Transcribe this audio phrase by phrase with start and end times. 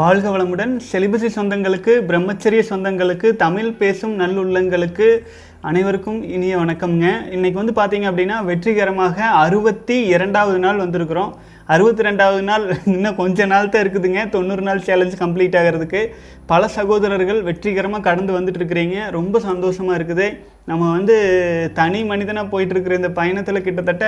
[0.00, 0.72] வாழ்க வளமுடன்.
[0.90, 5.06] செலிபசி சொந்தங்களுக்கு பிரம்மச்சரிய சொந்தங்களுக்கு தமிழ் பேசும் நல்லுள்ளங்களுக்கு
[5.68, 7.06] அனைவருக்கும் இனிய வணக்கம்ங்க.
[7.36, 11.32] இன்னைக்கு வந்து பார்த்தீங்க அப்படின்னா வெற்றிகரமாக அறுபத்தி இரண்டாவது நாள் வந்திருக்கிறோம்.
[11.74, 14.20] அறுபத்தி ரெண்டாவது நாள் இன்னும் கொஞ்ச நாள் தான் இருக்குதுங்க.
[14.34, 16.00] தொண்ணூறு நாள் சேலஞ்ச் கம்ப்ளீட் ஆகிறதுக்கு
[16.52, 20.26] பல சகோதரர்கள் வெற்றிகரமாக கடந்து வந்துட்டு இருக்கிறீங்க ரொம்ப சந்தோஷமாக இருக்குது.
[20.70, 21.16] நம்ம வந்து
[21.78, 24.06] தனி மனிதனாக போயிட்டுருக்குற இந்த பயணத்தில் கிட்டத்தட்ட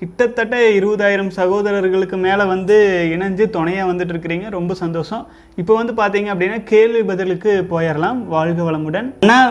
[0.00, 2.76] கிட்டத்தட்ட இருபதாயிரம் சகோதரர்களுக்கு மேலே வந்து
[3.14, 5.24] இணைஞ்சு துணையாக வந்துட்டு இருக்கிறீங்க ரொம்ப சந்தோஷம்.
[5.62, 9.10] இப்போ வந்து பார்த்தீங்க அப்படின்னா கேள்வி பதிலுக்கு போயிடலாம் வாழ்க வளமுடன்.
[9.26, 9.50] ஆனால்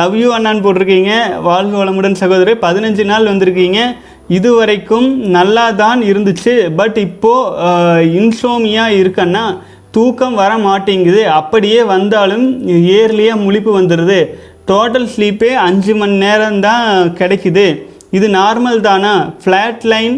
[0.00, 1.12] லவ் யூ அண்ணான்னு போட்டிருக்கீங்க.
[1.48, 3.80] வாழ்க வளமுடன் சகோதரி பதினஞ்சு நாள் வந்திருக்கீங்க.
[4.38, 9.44] இதுவரைக்கும் நல்லா தான் இருந்துச்சு பட் இப்போது இன்சோமியா இருக்கன்னா
[9.96, 11.22] தூக்கம் வர மாட்டேங்குது.
[11.38, 14.20] அப்படியே வந்தாலும் இயர்லியாக முழிப்பு வந்துடுது
[14.70, 16.86] டோட்டல் ஸ்லீப்பே அஞ்சு மணி நேரம் தான்
[17.20, 17.66] கிடைக்குது.
[18.18, 19.14] இது நார்மல் தானா?
[19.42, 20.16] ஃப்ளாட் லைன்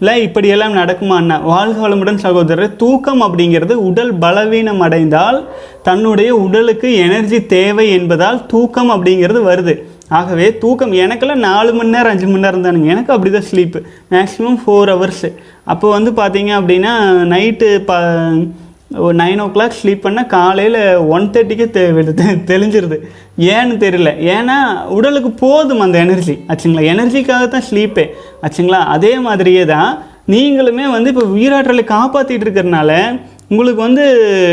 [0.00, 1.36] இல்லை இப்படியெல்லாம் நடக்குமா அண்ணா?
[1.52, 5.38] வாழ்க வளமுடன் சகோதரர் தூக்கம் அப்படிங்கிறது உடல் பலவீனம் அடைந்தால்
[5.82, 9.74] தன்னுடைய உடலுக்கு எனர்ஜி தேவை என்பதால் தூக்கம் அப்படிங்கிறது வருது.
[10.18, 12.92] ஆகவே தூக்கம் எனக்கெல்லாம் நாலு மணி நேரம் அஞ்சு மணி நேரம் தானுங்க.
[12.94, 13.80] எனக்கு அப்படி தான் ஸ்லீப்பு
[14.14, 15.30] மேக்ஸிமம் ஃபோர் ஹவர்ஸு
[15.72, 16.92] அப்போ வந்து பார்த்தீங்க அப்படின்னா
[17.34, 17.92] நைட்டு ப
[18.96, 21.82] ஒரு நைன் ஓ கிளாக் ஸ்லீப் பண்ணால் காலையில் ஒன் தேர்ட்டிக்கே தெ
[22.50, 22.96] தெளிஞ்சிருது.
[23.38, 24.10] ஏன்னு தெரியல.
[24.34, 26.84] ஏன்னா உடலுக்கு போதும் அந்த எனர்ஜி ஆச்சுங்களா?
[26.92, 28.06] எனர்ஜிக்காக தான் ஸ்லீப்பே
[28.42, 28.80] ஆச்சுங்களா?
[28.96, 34.06] அதே மாதிரியே தான் நீங்களுமே வந்து இப்போ உயிராற்றலை காப்பாற்றிட்டு இருக்கிறனால உங்களுக்கு வந்து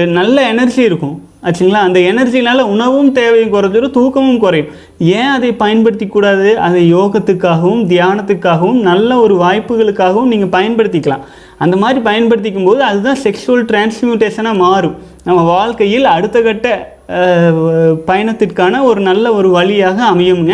[0.08, 1.16] நல்ல எனர்ஜி இருக்கும்.
[1.46, 1.82] ஆச்சுங்களா?
[1.88, 4.68] அந்த எனர்ஜினால் உணவும் தேவையும் குறைஞ்சிடும் தூக்கமும் குறையும்.
[5.00, 6.58] ஏன் அதை பயன்படுத்தி கூடாது?
[6.58, 11.22] அதை யோகத்துக்காகவும் தியானத்துக்காகவும் நல்ல ஒரு வாய்ப்புகளுக்காகவும் நீங்கள் பயன்படுத்திக்கலாம்.
[11.58, 14.96] அந்த மாதிரி பயன்படுத்திக்கும் போது அதுதான் செக்ஷுவல் டிரான்ஸ்மியூட்டேஷனாக மாறும்.
[15.24, 16.95] நம்ம வாழ்க்கையில் அடுத்த கட்ட
[18.08, 20.54] பயணத்திற்கான ஒரு நல்ல ஒரு வழியாக அமையுங்க.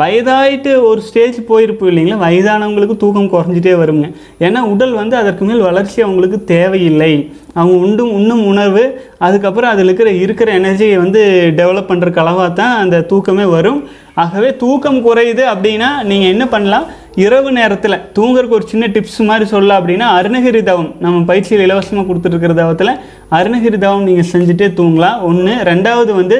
[0.00, 2.18] வயதாயிட்டு ஒரு ஸ்டேஜ் போயிருப்போம் இல்லைங்களா?
[2.26, 4.06] வயதானவங்களுக்கு தூக்கம் குறைஞ்சிட்டே வருங்க.
[4.46, 7.12] ஏன்னா உடல் வந்து அதற்கு மேல் வளர்ச்சி அவங்களுக்கு தேவையில்லை.
[7.54, 8.84] அவங்க உண்டும் உண்ணும் உணர்வு
[9.26, 11.22] அதுக்கப்புறம் அதில் இருக்கிற இருக்கிற எனர்ஜியை வந்து
[11.60, 13.80] டெவலப் பண்ணுறக்கு அளவாக தான் அந்த தூக்கமே வரும்.
[14.14, 16.86] ஆகவே தூக்கம் குறையுது அப்படின்னா நீங்கள் என்ன பண்ணலாம்?
[17.24, 22.54] இரவு நேரத்தில் தூங்குறதுக்கு ஒரு சின்ன டிப்ஸ் மாதிரி சொல்லலாம் அப்படின்னா அருணகிரி தவம் நம்ம பயிற்சியில் இலவசமாக கொடுத்துட்ருக்கிற
[22.60, 22.98] தவத்தில்
[23.38, 25.20] அருணகிரிதாவும் நீங்கள் செஞ்சுட்டே தூங்கலாம்.
[25.30, 26.38] ஒன்று ரெண்டாவது வந்து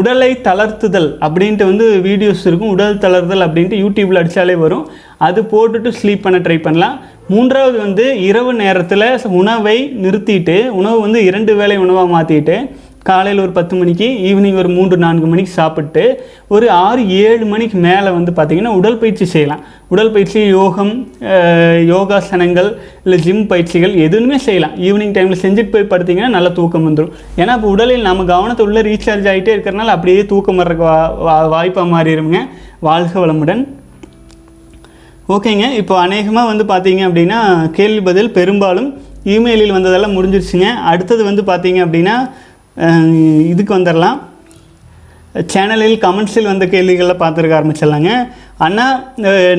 [0.00, 2.72] உடலை தளர்த்துதல் அப்படின்ட்டு வந்து வீடியோஸ் இருக்கும்.
[2.74, 4.84] உடல் தளர்தல் அப்படின்ட்டு யூடியூப்பில் அடித்தாலே வரும்.
[5.26, 6.96] அது போட்டுட்டு ஸ்லீப் பண்ண ட்ரை பண்ணலாம்.
[7.32, 9.08] மூன்றாவது வந்து இரவு நேரத்தில்
[9.40, 12.56] உணவை நிறுத்திட்டு உணவு வந்து இரண்டு வேளை உணவாக மாற்றிட்டு
[13.02, 16.02] காலையில் ஒரு பத்து மணிக்கு ஈவினிங் ஒரு மூன்று நான்கு மணிக்கு சாப்பிட்டு
[16.48, 19.62] ஒரு ஆறு ஏழு மணிக்கு மேலே வந்து பார்த்திங்கன்னா உடற்பயிற்சி செய்யலாம்.
[19.88, 20.92] உடற்பயிற்சி யோகம்
[21.86, 22.68] யோகாசனங்கள்
[23.04, 24.70] இல்லை ஜிம் பயிற்சிகள் எதுவுமே செய்யலாம்.
[24.76, 29.28] ஈவினிங் டைமில் செஞ்சுட்டு போய் படுத்திங்கன்னா நல்ல தூக்கம் வந்துடும் ஏன்னா இப்போ உடலில் நம்ம கவனத்தை உள்ளே ரீசார்ஜ்
[29.32, 32.38] ஆகிட்டே இருக்கிறனால அப்படியே தூக்கம் வர்றதுக்கு வா வா- வாய்ப்பாக மாறிடுங்க
[32.80, 33.62] வாழ்க வளமுடன்.
[35.28, 35.72] ஓகேங்க.
[35.72, 38.88] இப்போ அநேகமாக வந்து பார்த்தீங்க அப்படின்னா கேள்வி பதில் பெரும்பாலும்
[39.24, 40.68] இமெயிலில் வந்ததெல்லாம் முடிஞ்சிருச்சுங்க.
[40.92, 42.16] அடுத்தது வந்து பார்த்தீங்க அப்படின்னா
[43.52, 44.18] இதுக்கு வந்துடலாம்
[45.52, 48.10] சேனலில் கமெண்ட்ஸில் வந்த கேள்விகளை பார்த்துருக்க ஆரம்பிச்சிடலாங்க.
[48.66, 48.86] அண்ணா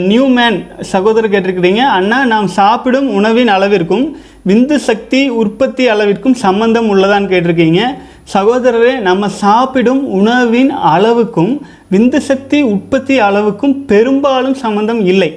[0.10, 0.58] நியூ மேன்
[0.92, 1.84] சகோதரர் கேட்டிருக்கிறீங்க.
[1.98, 4.06] அண்ணா நாம் சாப்பிடும் உணவின் அளவிற்கும்
[4.50, 7.82] விந்து சக்தி உற்பத்தி அளவிற்கும் சம்பந்தம் உள்ளதான்னு கேட்டிருக்கீங்க.
[8.34, 11.54] சகோதரரே நம்ம சாப்பிடும் உணவின் அளவுக்கும்
[11.94, 15.32] விந்து சக்தி உற்பத்தி அளவுக்கும் பெரும்பாலும் சம்பந்தம் இல்லை.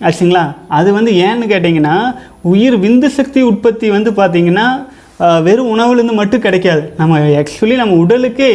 [0.00, 0.44] ஆச்சுங்களா?
[0.78, 1.96] அது வந்து ஏன்னு கேட்டிங்கன்னா
[2.52, 4.68] உயிர் விந்து சக்தி உற்பத்தி வந்து பார்த்திங்கன்னா
[5.46, 6.82] வெறும் உணவுலேருந்து மட்டும் கிடைக்காது.
[6.98, 8.50] நம்ம ஆக்சுவலி நம்ம உடலுக்கே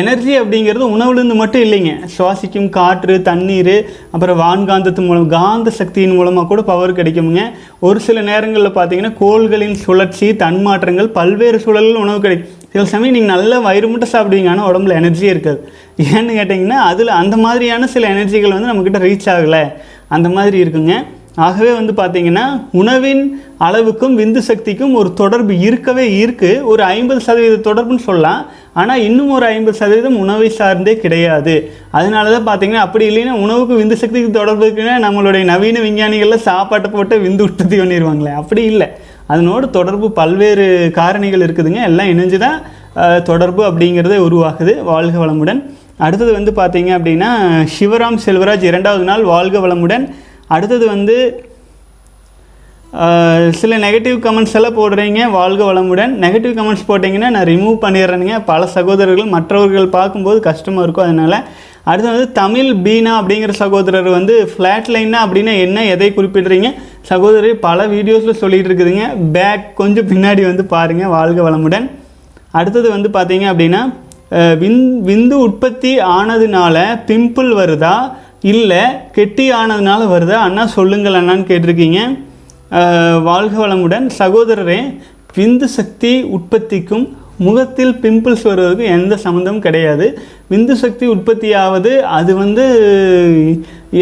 [0.00, 1.92] எனர்ஜி அப்படிங்கிறது உணவுலேருந்து மட்டும் இல்லைங்க.
[2.16, 3.74] சுவாசிக்கும் காற்று தண்ணீர்
[4.10, 7.44] அப்புறம் வான்காந்தத்து மூலம் காந்த சக்தியின் மூலமாக கூட பவர் கிடைக்குமுங்க.
[7.80, 12.54] ஒரு சில நேரங்களில் பார்த்தீங்கன்னா கோள்களின் சுழற்சி தன்மாற்றங்கள் பல்வேறு சூழலில் உணவு கிடைக்கும்.
[12.72, 15.60] சில சமயம் நீங்கள் நல்ல வயிறு மட்டும் சாப்பிடுவீங்க ஆனால் உடம்புல எனர்ஜியே இருக்காது.
[15.98, 19.62] ஏன்னு கேட்டிங்கன்னா அதில் அந்த மாதிரியான சில எனர்ஜிகள் வந்து நம்மக்கிட்ட ரீச் ஆகலை.
[20.16, 20.94] அந்த மாதிரி இருக்குங்க.
[21.46, 22.44] ஆகவே வந்து பார்த்திங்கன்னா
[22.80, 23.22] உணவின்
[23.66, 28.40] அளவுக்கும் விந்து சக்திக்கும் ஒரு தொடர்பு இருக்கவே இருக்குது ஒரு ஐம்பது சதவீத தொடர்புன்னு சொல்லலாம்.
[28.80, 31.54] ஆனால் இன்னும் ஒரு ஐம்பது சதவீதம் உணவை சார்ந்தே கிடையாது.
[31.98, 37.16] அதனால தான் பார்த்தீங்கன்னா அப்படி இல்லைன்னா உணவுக்கு விந்து சக்திக்கு தொடர்பு இருக்குன்னா நம்மளுடைய நவீன விஞ்ஞானிகளில் சாப்பாட்டை போட்டு
[37.26, 38.88] விந்து உற்பத்தி பண்ணிடுவாங்களே அப்படி இல்லை.
[39.32, 40.66] அதனோட தொடர்பு பல்வேறு
[41.00, 41.82] காரணிகள் இருக்குதுங்க.
[41.90, 42.58] எல்லாம் இணைஞ்சு தான்
[43.30, 44.72] தொடர்பு அப்படிங்கிறதே உருவாகுது.
[44.92, 45.60] வாழ்க வளமுடன்.
[46.06, 47.30] அடுத்தது வந்து பார்த்தீங்க அப்படின்னா
[47.76, 50.06] சிவராம் செல்வராஜ் இரண்டாவது நாள் வாழ்க வளமுடன்.
[50.54, 51.16] அடுத்தது வந்து
[53.60, 56.12] சில நெகட்டிவ் கமெண்ட்ஸ் எல்லாம் போடுறீங்க வாழ்க வளமுடன்.
[56.24, 58.36] நெகட்டிவ் கமெண்ட்ஸ் போட்டிங்கன்னா நான் ரிமூவ் பண்ணிடுறேனுங்க.
[58.50, 61.38] பல சகோதரர்கள் மற்றவர்கள் பார்க்கும்போது கஷ்டமாக இருக்கும் அதனால்.
[61.90, 66.70] அடுத்து வந்து தமிழ் பீனா அப்படிங்கிற சகோதரர் வந்து ஃப்ளாட் லைன்னா அப்படின்னா என்ன எதை குறிப்பிடுறீங்க?
[67.10, 69.06] சகோதரி பல வீடியோஸில் சொல்லிகிட்டு இருக்குதுங்க.
[69.36, 71.86] பேக் கொஞ்சம் பின்னாடி வந்து பாருங்கள் வாழ்க வளமுடன்.
[72.60, 73.82] அடுத்தது வந்து பார்த்தீங்க அப்படின்னா
[74.62, 76.76] விந் விந்து உற்பத்தி ஆனதுனால
[77.10, 77.94] பிம்பிள் வருதா?
[78.52, 78.82] இல்லை
[79.16, 80.36] கெட்டி ஆனதுனால வருதா?
[80.46, 82.00] அண்ணா சொல்லுங்கள் அண்ணான்னு கேட்டிருக்கீங்க.
[83.28, 84.06] வாழ்க வளமுடன்.
[84.20, 84.80] சகோதரரே
[85.36, 87.06] விந்து சக்தி உற்பத்திக்கும்
[87.46, 90.06] முகத்தில் பிம்பிள்ஸ் வருவதற்கும் எந்த சம்மந்தமும் கிடையாது.
[90.52, 92.64] விந்து சக்தி உற்பத்தி ஆவது அது வந்து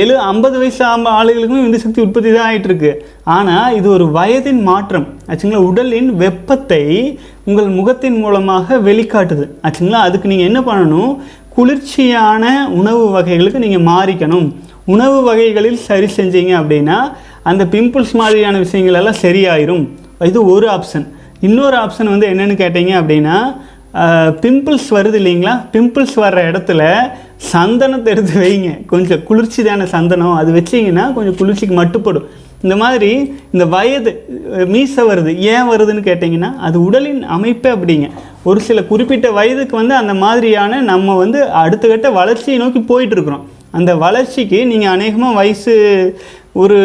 [0.02, 2.92] எழு ஐம்பது வயசு ஆம்ப ஆளுகளுக்கும் விந்து சக்தி உற்பத்தி தான் ஆகிட்டுருக்கு
[3.36, 5.06] ஆனால் இது ஒரு வயதின் மாற்றம்.
[5.28, 5.64] ஆச்சுங்களா?
[5.70, 6.82] உடலின் வெப்பத்தை
[7.48, 9.44] உங்கள் முகத்தின் மூலமாக வெளிக்காட்டுது.
[9.66, 10.00] ஆச்சுங்களா?
[10.08, 11.12] அதுக்கு நீங்கள் என்ன பண்ணணும்?
[11.56, 12.44] குளிர்ச்சியான
[12.78, 14.48] உணவு வகைகளுக்கு நீங்கள் மாறிக்கணும்.
[14.94, 16.98] உணவு வகைகளில் சரி செஞ்சீங்க அப்படின்னா
[17.50, 19.84] அந்த பிம்பிள்ஸ் மாதிரியான விஷயங்கள் எல்லாம் சரியாயிரும்.
[20.30, 21.06] இது ஒரு ஆப்ஷன்
[21.46, 23.36] இன்னொரு ஆப்ஷன் வந்து என்னென்னு கேட்டீங்க அப்படின்னா
[24.44, 25.54] பிம்பிள்ஸ் வருது இல்லைங்களா?
[25.74, 26.82] பிம்பிள்ஸ் வர்ற இடத்துல
[27.52, 28.70] சந்தனத்தை எடுத்து வைங்க.
[28.92, 30.36] கொஞ்சம் குளிர்ச்சிதான சந்தனம்.
[30.40, 32.26] அது வச்சிங்கன்னா கொஞ்சம் குளிர்ச்சிக்கு மட்டுப்படும்.
[32.64, 33.10] இந்த மாதிரி
[33.54, 34.10] இந்த வயது
[34.72, 35.32] மீசை வருது.
[35.52, 38.08] ஏன் வருதுன்னு கேட்டிங்கன்னா அது உடலின் அமைப்பே அப்படிங்க.
[38.48, 43.44] ஒரு சில குறிப்பிட்ட வயதுக்கு வந்து அந்த மாதிரியான நம்ம வந்து அடுத்த கட்ட வளர்ச்சியை நோக்கி போயிட்டுருக்குறோம்.
[43.70, 45.72] அந்த வளர்ச்சிக்கு நீங்கள் அநேகமாக வயசு
[46.62, 46.78] ஒரு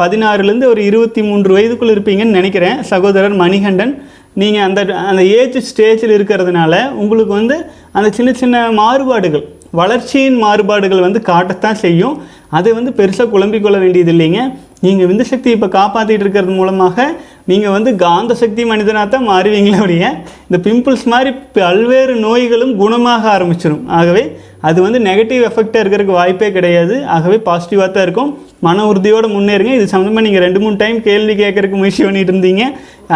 [0.00, 2.82] பதினாறுலேருந்து ஒரு இருபத்தி மூன்று வயதுக்குள்ளே இருப்பீங்கன்னு நினைக்கிறேன்.
[2.82, 3.94] சகோதரர் மணிகண்டன்
[4.40, 4.80] நீங்கள் அந்த
[5.10, 7.56] அந்த ஏஜ் ஸ்டேஜில் இருக்கிறதுனால உங்களுக்கு வந்து
[7.92, 9.46] அந்த சின்ன சின்ன மாறுபாடுகள்
[9.78, 12.16] வளர்ச்சியின் மாறுபாடுகள் வந்து காட்டத்தான் செய்யும்.
[12.58, 14.40] அதை வந்து பெருசாக குழம்பிக் கொள்ள வேண்டியது இல்லைங்க
[14.84, 17.06] நீங்கள் விந்து சக்தி இப்போ காப்பாற்றிட்டு இருக்கிறது மூலமாக
[17.50, 20.04] நீங்கள் வந்து காந்த சக்தி மனிதனாக தான் மாறுவீங்களே ஒழிய
[20.46, 24.24] இந்த பிம்பிள்ஸ் மாதிரி பல்வேறு நோய்களும் குணமாக ஆரம்பிச்சிடும் ஆகவே
[24.68, 26.96] அது வந்து நெகட்டிவ் எஃபெக்டாக இருக்கிறதுக்கு வாய்ப்பே கிடையாது.
[27.16, 28.30] ஆகவே பாசிட்டிவாக தான் இருக்கும்.
[28.66, 29.74] மன உறுதியோடு முன்னேறுங்க.
[29.78, 32.64] இது சம்மந்தமாக நீங்கள் ரெண்டு மூணு டைம் கேள்வி கேட்கறதுக்கு முயற்சி பண்ணிட்டு இருந்தீங்க.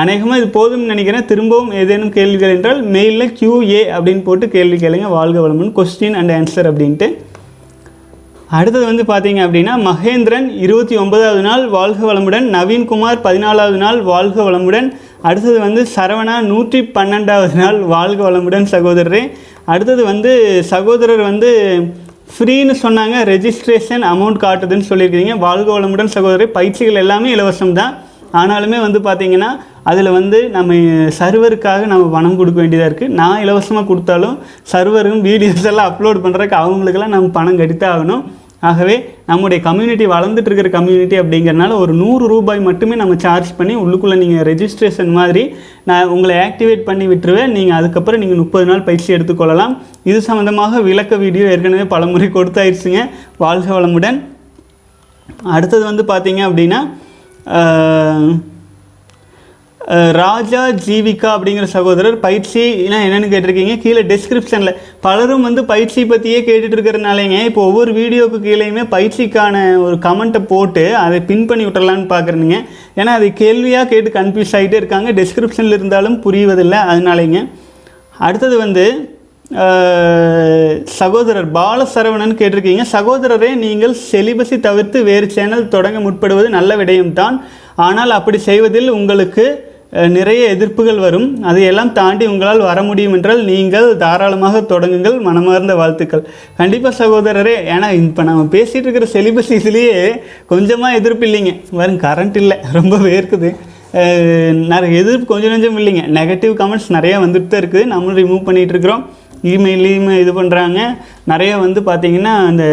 [0.02, 1.24] அநேகமாக இது போதும்னு நினைக்கிறேன்.
[1.30, 5.08] திரும்பவும் ஏதேனும் கேள்விகள் என்றால் மெயிலில் கியூஏ அப்படின்னு போட்டு கேள்வி கேளுங்க.
[5.18, 5.74] வாழ்க வளமுடன்.
[5.78, 7.08] கொஸ்டின் அண்ட் ஆன்சர் அப்படின்ட்டு.
[8.58, 12.46] அடுத்தது வந்து பார்த்தீங்க அப்படின்னா மகேந்திரன் இருபத்தி ஒன்பதாவது நாள் வாழ்க வளமுடன்.
[12.56, 14.88] நவீன்குமார் பதினாலாவது நாள் வாழ்க வளமுடன்.
[15.28, 19.22] அடுத்தது வந்து சரவணா நூற்றி பன்னெண்டாவது நாள் வாழ்க வளமுடன் சகோதரரே.
[19.72, 20.32] அடுத்தது வந்து
[20.72, 21.50] சகோதரர் வந்து
[22.34, 23.16] ஃப்ரீன்னு சொன்னாங்க.
[23.32, 26.54] ரெஜிஸ்ட்ரேஷன் அமௌண்ட் காட்டுதுன்னு சொல்லியிருக்கீங்க வாழ்க வளமுடன் சகோதரர்.
[26.58, 27.94] பயிற்சிகள் எல்லாமே இலவசம் தான்
[28.40, 29.50] ஆனாலுமே வந்து பார்த்திங்கன்னா
[29.90, 30.78] அதில் வந்து நம்ம
[31.18, 34.38] சர்வருக்காக நம்ம பணம் கொடுக்க வேண்டியதாக இருக்குது நான் இலவசமாக கொடுத்தாலும்
[34.72, 38.24] சர்வரும் வீடியோஸ் எல்லாம் அப்லோட் பண்ணுறதுக்கு அவங்களுக்கெல்லாம் நம்ம பணம் கட்டித்தான் ஆகணும்.
[38.68, 38.94] ஆகவே
[39.30, 44.46] நம்முடைய கம்யூனிட்டி வளர்ந்துட்டு இருக்கிற கம்யூனிட்டி அப்படிங்கிறனால ஒரு நூறு ரூபாய் மட்டுமே நம்ம சார்ஜ் பண்ணி உள்ளுக்குள்ளே நீங்கள்
[44.50, 45.42] ரெஜிஸ்ட்ரேஷன் மாதிரி
[45.90, 47.52] நான் உங்களை ஆக்டிவேட் பண்ணி விட்டுருவேன்.
[47.56, 49.74] நீங்கள் அதுக்கப்புறம் நீங்கள் முப்பது நாள் பயிற்சி எடுத்துக்கொள்ளலாம்.
[50.10, 53.02] இது சம்மந்தமாக விளக்க வீடியோ ஏற்கனவே பலமுறை கொடுத்தாயிருச்சுங்க.
[53.44, 54.20] வாழ்க வளமுடன்.
[55.56, 56.80] அடுத்தது வந்து பார்த்தீங்க அப்படின்னா
[60.18, 63.74] ராஜா ஜீவிகா அப்படிங்கிற சகோதரர் பயிற்சி என்னென்னு கேட்டிருக்கீங்க?
[63.82, 69.56] கீழே டிஸ்கிரிப்ஷனில் பலரும் வந்து பயிற்சி பற்றியே கேட்டுட்டு இருக்கிறனாலேங்க இப்போ ஒவ்வொரு வீடியோக்கு கீழேயுமே பயிற்சிக்கான
[69.86, 72.58] ஒரு கமெண்ட்டை போட்டு அதை பின் பண்ணி விட்டுறலான்னு பார்க்குறேனுங்க.
[73.00, 75.12] ஏன்னா அது கேள்வியாக கேட்டு கன்ஃபியூஸ் ஆகிட்டே இருக்காங்க.
[75.20, 76.80] டிஸ்கிரிப்ஷனில் இருந்தாலும் புரிவதில்லை.
[76.92, 77.40] அதனாலேங்க.
[78.26, 78.86] அடுத்தது வந்து
[81.00, 82.84] சகோதரர் பாலசரவணன் கேட்டிருக்கீங்க.
[82.94, 87.36] சகோதரரே நீங்கள் செலிபஸை தவிர்த்து வேறு சேனல் தொடங்க முற்படுவது நல்ல விடயம்தான்.
[87.86, 89.44] ஆனால் அப்படி செய்வதில் உங்களுக்கு
[90.16, 91.26] நிறைய எதிர்ப்புகள் வரும்.
[91.50, 95.18] அதையெல்லாம் தாண்டி உங்களால் வர முடியும் என்றால் நீங்கள் தாராளமாக தொடங்குங்கள்.
[95.26, 96.24] மனமார்ந்த வாழ்த்துக்கள்.
[96.60, 99.94] கண்டிப்பாக சகோதரரே ஏன்னா இப்போ நம்ம பேசிகிட்டு இருக்கிற செலிபஸ் இதுலேயே
[100.52, 101.52] கொஞ்சமாக எதிர்ப்பு இல்லைங்க.
[101.80, 102.56] வரும் கரண்ட் இல்லை.
[102.78, 103.50] ரொம்ப வேர்க்குது.
[104.72, 106.04] நிறைய எதிர்ப்பு கொஞ்சம் கொஞ்சம் இல்லைங்க.
[106.18, 107.90] நெகட்டிவ் கமெண்ட்ஸ் நிறைய வந்துட்டு தான் இருக்குது.
[107.92, 109.04] நம்மளும் ரிமூவ் பண்ணிகிட்டு இருக்கிறோம்.
[109.52, 110.80] இமெயிலையும் இது பண்ணுறாங்க
[111.32, 112.64] நிறைய வந்து பார்த்தீங்கன்னா அந்த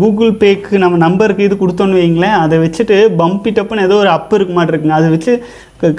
[0.00, 4.54] கூகுள் பேக்கு நம்ம நம்பருக்கு இது கொடுத்தோன்னு வைங்களேன் அதை வச்சுட்டு பம்பி டப்புன்னு ஏதோ ஒரு அப்பு இருக்க
[4.58, 5.34] மாட்டிருக்குங்க அதை வச்சு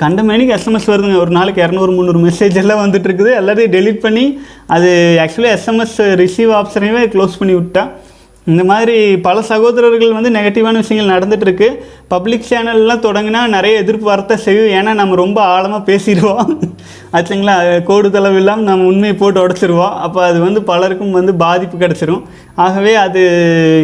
[0.04, 1.18] கண்டமேனிக்கு கண்ட எஸ்எம்எஸ் வருதுங்க.
[1.24, 3.32] ஒரு நாளைக்கு இரநூறு முந்நூறு மெசேஜ் எல்லாம் வந்துட்டு இருக்குது.
[3.42, 4.26] எல்லாத்தையும் டெலிட் பண்ணி
[4.76, 4.90] அது
[5.24, 7.84] ஆக்சுவலி எஸ்எம்எஸ் ரிசீவ் ஆப்ஷனையே க்ளோஸ் பண்ணி விட்டா
[8.48, 11.68] இந்த மாதிரி பல சகோதரர்கள் வந்து நெகட்டிவான விஷயங்கள் நடந்துகிட்ருக்கு
[12.08, 14.66] பப்ளிக் சேனல்லாம் தொடங்கினா நிறைய எதிர்ப்பு வரத்தை செய்யும்.
[14.66, 16.60] ஏன்னா நம்ம ரொம்ப ஆழமாக பேசிடுவோம்.
[17.14, 17.84] ஆச்சுங்களா?
[17.84, 19.90] கோடு தளவு இல்லாமல் நம்ம உண்மையை போட்டு உடச்சிருவோம்.
[19.90, 22.24] அப்போ அது வந்து பலருக்கும் வந்து பாதிப்பு கிடச்சிரும்.
[22.56, 23.22] ஆகவே அது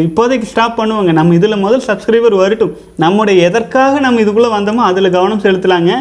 [0.08, 1.12] இப்போதைக்கு ஸ்டாப் பண்ணுவாங்க.
[1.12, 2.78] நம்ம இதில் முதல் சப்ஸ்கிரைபர் வரட்டும்.
[2.96, 5.92] நம்முடைய எதற்காக நம்ம இதுக்குள்ளே வந்தோமோ அதில் கவனம் செலுத்தலாங்க.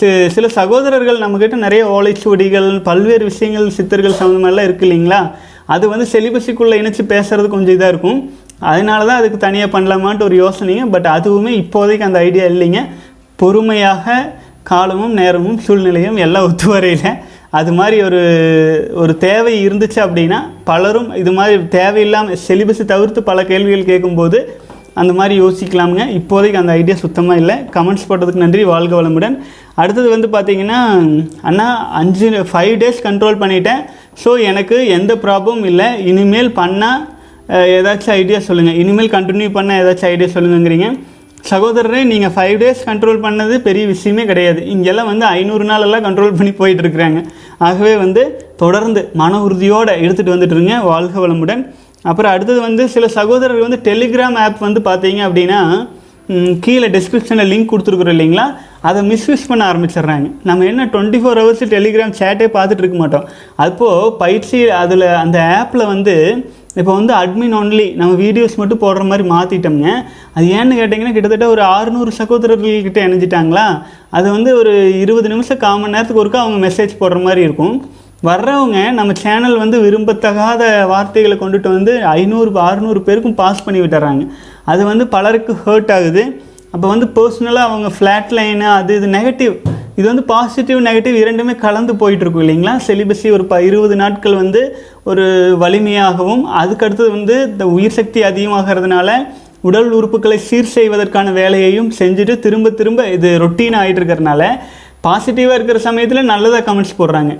[0.00, 5.30] சி- சில சகோதரர்கள் நம்மக்கிட்ட நிறைய ஓலைச்சுவடிகள் பல்வேறு விஷயங்கள் சித்தர்கள் சம்மந்தமெல்லாம் இருக்குது இல்லைங்களா?
[5.74, 8.20] அது வந்து செலிபஸுக்குள்ளே இணைச்சி பேசுறது கொஞ்சம் இதாக இருக்கும்.
[8.70, 12.80] அதனால தான் அதுக்கு தனியாக பண்ணலாமான்ட்டு ஒரு யோசனைங்க பட் அதுவுமே இப்போதைக்கு அந்த ஐடியா இல்லைங்க.
[13.42, 14.14] பொறுமையாக
[14.70, 17.12] காலமும் நேரமும் சூழ்நிலையும் எல்லாம் ஒத்து வரையில்
[17.58, 18.20] அது மாதிரி ஒரு
[19.02, 24.38] ஒரு தேவை இருந்துச்சு அப்படின்னா பலரும் இது மாதிரி தேவையில்லாமல் செலிபஸை தவிர்த்து பல கேள்விகள் கேட்கும்போது
[25.00, 26.04] அந்த மாதிரி யோசிக்கலாமுங்க.
[26.18, 27.56] இப்போதைக்கு அந்த ஐடியா சுத்தமாக இல்லை.
[27.76, 29.36] கமெண்ட்ஸ் போட்டதுக்கு நன்றி வாழ்க வளமுடன்.
[29.82, 30.80] அடுத்தது வந்து பார்த்தீங்கன்னா
[31.50, 31.68] அண்ணா
[32.00, 33.82] அஞ்சு ஃபைவ் டேஸ் கண்ட்ரோல் பண்ணிட்டேன்.
[34.22, 35.88] ஸோ எனக்கு எந்த ப்ராப்ளமும் இல்லை.
[36.10, 37.00] இனிமேல் பண்ணால்
[37.78, 40.88] ஏதாச்சும் ஐடியா சொல்லுங்கள் இனிமேல் கண்டினியூ பண்ணால் ஏதாச்சும் ஐடியா சொல்லுங்கங்கிறீங்க.
[41.50, 44.60] சகோதரரே நீங்கள் ஃபைவ் டேஸ் கண்ட்ரோல் பண்ணது பெரிய விஷயமே கிடையாது.
[44.72, 47.20] இங்கெல்லாம் வந்து ஐநூறு நாளெல்லாம் கண்ட்ரோல் பண்ணி போயிட்டுருக்குறாங்க
[47.68, 48.22] ஆகவே வந்து
[48.62, 51.62] தொடர்ந்து மன உறுதியோடு எடுத்துகிட்டு வந்துட்டுருங்க வாழ்க வளமுடன்.
[52.04, 55.62] அப்புறம் அடுத்தது வந்து சில சகோதரர்கள் வந்து டெலிகிராம் ஆப் வந்து பார்த்தீங்க அப்படின்னா
[56.64, 58.44] கீழே டிஸ்கிரிப்ஷனில் லிங்க் கொடுத்துருக்குறோம் இல்லைங்களா?
[58.88, 60.26] அதை மிஸ்யூஸ் பண்ண ஆரம்பிச்சிடுறாங்க.
[60.48, 63.26] நம்ம என்ன டுவெண்ட்டி ஃபோர் ஹவர்ஸ் டெலிகிராம் சேட்டே பார்த்துட்டு இருக்க மாட்டோம்.
[63.64, 66.14] அப்போது பயிற்சி அதில் அந்த ஆப்பில் வந்து
[66.80, 69.92] இப்போ வந்து அட்மின் ஒன்லி நம்ம வீடியோஸ் மட்டும் போடுற மாதிரி மாற்றிட்டோம்ங்க
[70.36, 73.66] அது ஏன்னு கேட்டிங்கன்னா கிட்டத்தட்ட ஒரு ஆறுநூறு சகோதரர்கள்கிட்ட இணைஞ்சிட்டாங்களா?
[74.16, 77.74] அது வந்து ஒரு இருபது நிமிஷம் கால் மணி நேரத்துக்கு ஒருக்கா அவங்க மெசேஜ் போடுற மாதிரி இருக்கும்.
[78.28, 84.24] வர்றவங்க நம்ம சேனல் வந்து விரும்பத்தகாத வார்த்தைகளை கொண்டுட்டு வந்து ஐநூறு அறுநூறு பேருக்கும் பாஸ் பண்ணி விட்டுறாங்க.
[84.72, 86.22] அது வந்து பலருக்கு ஹர்ட் ஆகுது.
[86.74, 89.54] அப்போ வந்து பர்சனலாக அவங்க ஃப்ளாட் லைனு அது இது நெகட்டிவ்
[89.98, 92.74] இது வந்து பாசிட்டிவ் நெகட்டிவ் இரண்டுமே கலந்து போயிட்டுருக்கும் இல்லைங்களா?
[92.88, 94.60] செலிபஸி ஒரு ப இருபது நாட்கள் வந்து
[95.10, 95.24] ஒரு
[95.62, 99.10] வலிமையாகவும் அதுக்கடுத்தது வந்து இந்த உயிர் சக்தி அதிகமாகிறதுனால
[99.68, 104.42] உடல் உறுப்புகளை சீர் செய்வதற்கான வேலையையும் செஞ்சுட்டு திரும்ப திரும்ப இது ரொட்டீன் ஆகிட்டு இருக்கிறதுனால
[105.06, 107.32] பாசிட்டிவாக இருக்கிற சமயத்தில் நல்லதாக கமெண்ட்ஸ் போடுறாங்க.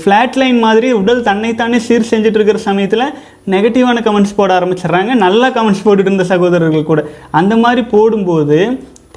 [0.00, 3.06] ஃப்ளாட் லைன் மாதிரி உடல் தன்னைத்தானே சீர் செஞ்சுட்டு இருக்கிற சமயத்தில்
[3.54, 5.12] நெகட்டிவான கமெண்ட்ஸ் போட ஆரம்பிச்சிடுறாங்க.
[5.24, 7.02] நல்லா கமெண்ட்ஸ் போட்டுட்டு இருந்த சகோதரர்கள் கூட.
[7.40, 8.58] அந்த மாதிரி போடும்போது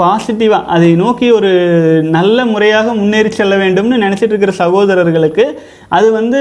[0.01, 1.49] பாசிட்டிவாக அதை நோக்கி ஒரு
[2.17, 5.45] நல்ல முறையாக முன்னேறி செல்ல வேண்டும்னு நினச்சிட்டு இருக்கிற சகோதரர்களுக்கு
[5.97, 6.39] அது வந்து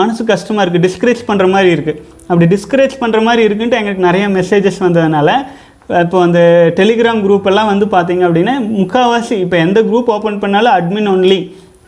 [0.00, 4.82] மனசு கஷ்டமாக இருக்குது டிஸ்கரேஜ் பண்ணுற மாதிரி இருக்குது அப்படி டிஸ்கரேஜ் பண்ணுற மாதிரி இருக்குன்ட்டு எங்களுக்கு நிறைய மெசேஜஸ்
[4.86, 5.30] வந்ததுனால
[6.04, 6.40] இப்போ அந்த
[6.78, 11.40] டெலிகிராம் குரூப் எல்லாம் வந்து பார்த்தீங்க அப்படின்னா முக்கால்வாசி இப்போ எந்த குரூப் ஓப்பன் பண்ணாலும் அட்மின் ஒன்லி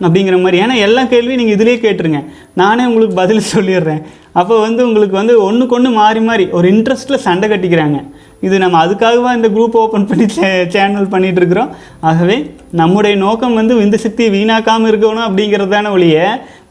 [0.05, 0.57] அப்படிங்கிற மாதிரி.
[0.65, 2.21] ஏன்னா எல்லா கேள்வியும் நீங்கள் இதிலே கேட்டுருங்க.
[2.61, 4.03] நானே உங்களுக்கு பதில் சொல்லிடுறேன்.
[4.41, 7.99] அப்போ வந்து உங்களுக்கு வந்து ஒன்றுக்கு ஒன்று மாறி மாறி ஒரு இன்ட்ரெஸ்ட்டில் சண்டை கட்டிக்கிறாங்க.
[8.47, 11.71] இது நம்ம அதுக்காகவா இந்த குரூப் ஓப்பன் பண்ணி சே சேனல் பண்ணிகிட்டு இருக்கிறோம்
[12.09, 12.37] ஆகவே
[12.81, 16.17] நம்முடைய நோக்கம் வந்து விந்து சக்தி வீணாக்காமல் இருக்கணும் அப்படிங்கிறதான ஒழிய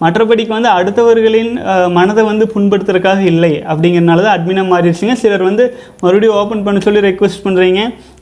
[0.03, 1.51] மற்றபடிக்கு வந்து அடுத்தவர்களின்
[1.98, 5.15] மனதை வந்து புண்படுத்துறதுக்காக இல்லை அப்படிங்கிறனால தான் அட்மினாக மாறிடுச்சுங்க.
[5.24, 5.65] சிலர் வந்து
[6.03, 7.82] மறுபடியும் ஓப்பன் பண்ண சொல்லி ரெக்வெஸ்ட் பண்ணுறீங்க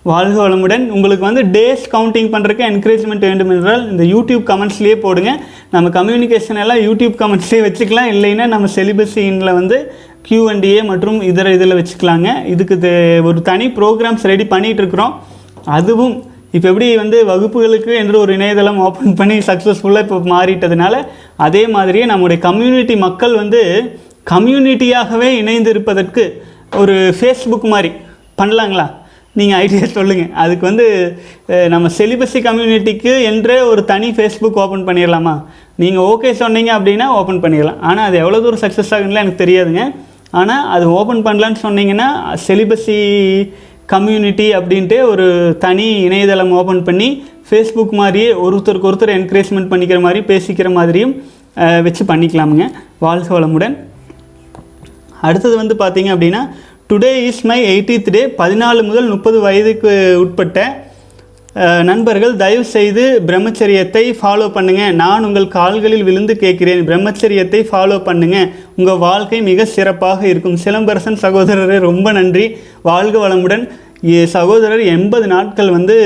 [0.09, 0.85] வாழ்க வளமுடன்.
[0.95, 5.31] உங்களுக்கு வந்து டேஸ் கவுண்டிங் பண்ணுறதுக்கு என்கரேஜ்மெண்ட் வேண்டும் என்றால் இந்த யூடியூப் கமெண்ட்ஸ்லேயே போடுங்க.
[5.75, 8.09] நம்ம கம்யூனிகேஷன் எல்லாம் யூடியூப் கமெண்ட்ஸ்லேயே வச்சுக்கலாம்.
[8.13, 9.77] இல்லைன்னா நம்ம செலிபஸினில் வந்து
[10.27, 12.29] Q&A மற்றும் இதர இதில் வச்சுக்கலாங்க.
[12.53, 12.75] இதுக்கு
[13.29, 15.13] ஒரு தனி ப்ரோக்ராம்ஸ் ரெடி பண்ணிகிட்டு இருக்கிறோம்
[15.77, 16.15] அதுவும்
[16.55, 20.95] இப்போ எப்படி வந்து வகுப்புகளுக்கு என்று ஒரு இணையதளம் ஓப்பன் பண்ணி சக்ஸஸ்ஃபுல்லாக இப்போ மாறிட்டதுனால
[21.45, 23.61] அதே மாதிரியே நம்முடைய கம்யூனிட்டி மக்கள் வந்து
[24.33, 26.25] கம்யூனிட்டியாகவே இணைந்து இருப்பதற்கு
[26.81, 27.91] ஒரு ஃபேஸ்புக் மாதிரி
[28.41, 28.85] பண்ணலாங்களா?
[29.39, 30.85] நீங்கள் ஐடியா சொல்லுங்கள் அதுக்கு வந்து
[31.73, 35.35] நம்ம செலிபஸி கம்யூனிட்டிக்கு என்றே ஒரு தனி ஃபேஸ்புக் ஓப்பன் பண்ணிடலாமா
[35.81, 39.83] நீங்கள் ஓகே சொன்னீங்க அப்படின்னா ஓப்பன் பண்ணிடலாம் ஆனால் அது எவ்வளோ தூரம் சக்ஸஸ் ஆகுதுன்னு எனக்கு தெரியாதுங்க.
[40.41, 42.09] ஆனால் அது ஓப்பன் பண்ணலான்னு சொன்னீங்கன்னா
[42.47, 42.97] செலிபஸி
[43.93, 45.25] கம்யூனிட்டி அப்படின்ட்டு ஒரு
[45.65, 47.09] தனி இணையதளம் ஓப்பன் பண்ணி
[47.49, 51.15] ஃபேஸ்புக் மாதிரியே ஒருத்தருக்கு ஒருத்தர் என்கரேஜ்மெண்ட் பண்ணிக்கிற மாதிரி பேசிக்கிற மாதிரியும்
[51.87, 52.67] வச்சு பண்ணிக்கலாமுங்க.
[53.05, 53.75] வாழ்க வளமுடன்.
[55.27, 56.41] அடுத்தது வந்து பார்த்தீங்க அப்படின்னா
[56.93, 59.91] today is my eightieth day பதினாலு முதல் முப்பது வயதுக்கு
[60.23, 60.65] உட்பட்ட
[61.87, 66.81] நண்பர்கள் தயவு செய்து பிரம்மச்சரியத்தை ஃபாலோ பண்ணுங்கள் நான் உங்கள் கால்களில் விழுந்து கேட்கிறேன்.
[66.89, 68.47] பிரம்மச்சரியத்தை ஃபாலோ பண்ணுங்கள்
[68.77, 70.57] உங்கள் வாழ்க்கை மிக சிறப்பாக இருக்கும்.
[70.63, 72.45] சிலம்பரசன் சகோதரரே ரொம்ப நன்றி.
[72.89, 73.65] வாழ்க வளமுடன்.
[74.35, 75.97] சகோதரர் எண்பது நாட்கள் வந்து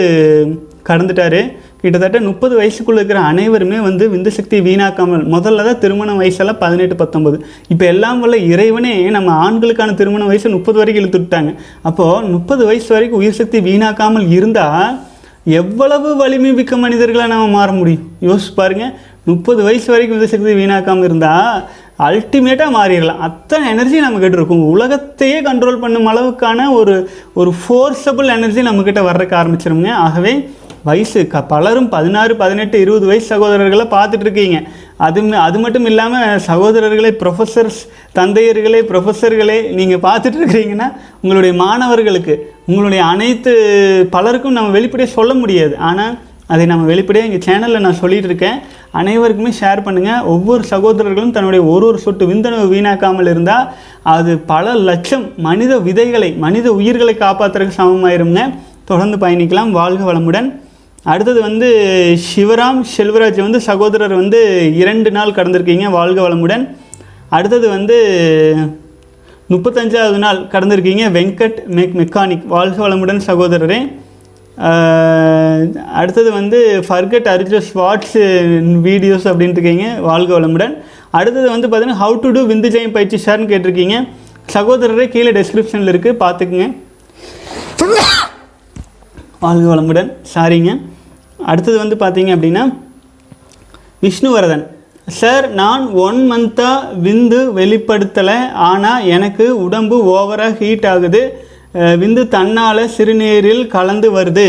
[0.90, 1.42] கடந்துட்டார்.
[1.82, 7.38] கிட்டத்தட்ட முப்பது வயசுக்குள்ள இருக்கிற அனைவருமே வந்து விந்து சக்தி வீணாக்காமல் முதல்ல தான் திருமண வயசெல்லாம் பதினெட்டு பத்தொன்பது.
[7.74, 11.52] இப்போ எல்லாம் வல்ல இறைவனே நம்ம ஆண்களுக்கான திருமண வயசு முப்பது வரைக்கும் இழுத்துட்டாங்க.
[11.90, 14.90] அப்போது முப்பது வயசு வரைக்கும் உயிர் சக்தி வீணாக்காமல் இருந்தால்
[15.62, 18.06] எவ்வளவு வலிமை மிக்க மனிதர்களாக நம்ம மாற முடியும்?
[18.28, 18.94] யோசிச்சு பாருங்கள்
[19.32, 21.56] முப்பது வயசு வரைக்கும் விந்து சக்தி வீணாக்காமல் இருந்தால்
[22.08, 23.22] அல்டிமேட்டாக மாறிடலாம்.
[23.28, 24.68] அத்தனை எனர்ஜி நம்மக்கிட்ட இருக்கும்.
[24.74, 26.96] உலகத்தையே கண்ட்ரோல் பண்ணும் அளவுக்கான ஒரு
[27.42, 30.34] ஒரு ஃபோர்ஸபிள் எனர்ஜி நம்மக்கிட்ட வர்றதுக்கு ஆரம்பிச்சிருங்க ஆகவே
[30.90, 31.20] வயசு.
[31.34, 34.60] க பலரும் பதினாறு பதினெட்டு இருபது வயசு சகோதரர்களை பார்த்துட்டு இருக்கீங்க
[35.06, 37.82] அது அது மட்டும் இல்லாமல் சகோதரர்களே ப்ரொஃபஸர்ஸ்
[38.20, 40.88] தந்தையர்களே ப்ரொஃபஸர்களே நீங்கள் பார்த்துட்டு இருக்கிறீங்கன்னா
[41.24, 42.36] உங்களுடைய மாணவர்களுக்கு
[42.70, 43.52] உங்களுடைய அனைத்து
[44.16, 45.76] பலருக்கும் நம்ம வெளிப்படையாக சொல்ல முடியாது.
[45.90, 46.16] ஆனால்
[46.54, 48.60] அதை நம்ம வெளிப்படையாக எங்கள் சேனலில் நான் சொல்லிகிட்டு இருக்கேன்
[49.00, 53.66] அனைவருக்குமே ஷேர் பண்ணுங்கள் ஒவ்வொரு சகோதரர்களும் தன்னுடைய ஒரு ஒரு சொட்டு விந்தணுவை வீணாக்காமல் இருந்தால்
[54.14, 58.44] அது பல லட்சம் மனித விதைகளை மனித உயிர்களை காப்பாற்றுறதுக்கு சமமாயிருங்க.
[58.92, 59.76] தொடர்ந்து பயணிக்கலாம்.
[59.80, 60.48] வாழ்க வளமுடன்.
[61.04, 61.68] அடுத்தது வந்து
[62.30, 64.40] சிவராம் செல்வராஜ் வந்து சகோதரர் வந்து
[64.82, 66.64] இரண்டு நாள் கடந்திருக்கீங்க வாழ்க வளமுடன்.
[67.38, 67.98] அடுத்தது வந்து
[69.54, 73.80] முப்பத்தஞ்சாவது நாள் கடந்திருக்கீங்க வெங்கட் மெக் மெக்கானிக் வாழ்க வளமுடன் சகோதரரே.
[76.00, 78.18] அடுத்தது வந்து ஃபர்கட் அரிஜோ ஸ்வாட்ஸ்
[78.88, 80.74] வீடியோஸ் அப்படின்ட்டு இருக்கீங்க வாழ்க வளமுடன்.
[81.20, 83.98] அடுத்தது வந்து பார்த்தீங்கன்னா ஹவு டு டூ விந்து ஜெயம் பயிற்சி சார்னு கேட்டிருக்கீங்க.
[84.56, 86.68] சகோதரரே கீழே டெஸ்கிரிப்ஷனில் இருக்குது பார்த்துக்குங்க.
[89.44, 90.72] வாழ்க வளமுடன் சாரிங்க.
[91.50, 92.64] அடுத்தது வந்து பார்த்தீங்க அப்படின்னா
[94.06, 94.64] விஷ்ணுவரதன்.
[95.18, 98.38] சார் நான் ஒன் மந்த்தாக விந்து வெளிப்படுத்தலை
[98.70, 101.22] ஆனால் எனக்கு உடம்பு ஓவராக ஹீட் ஆகுது.
[102.02, 104.48] விந்து தன்னால் சிறுநீரில் கலந்து வருது.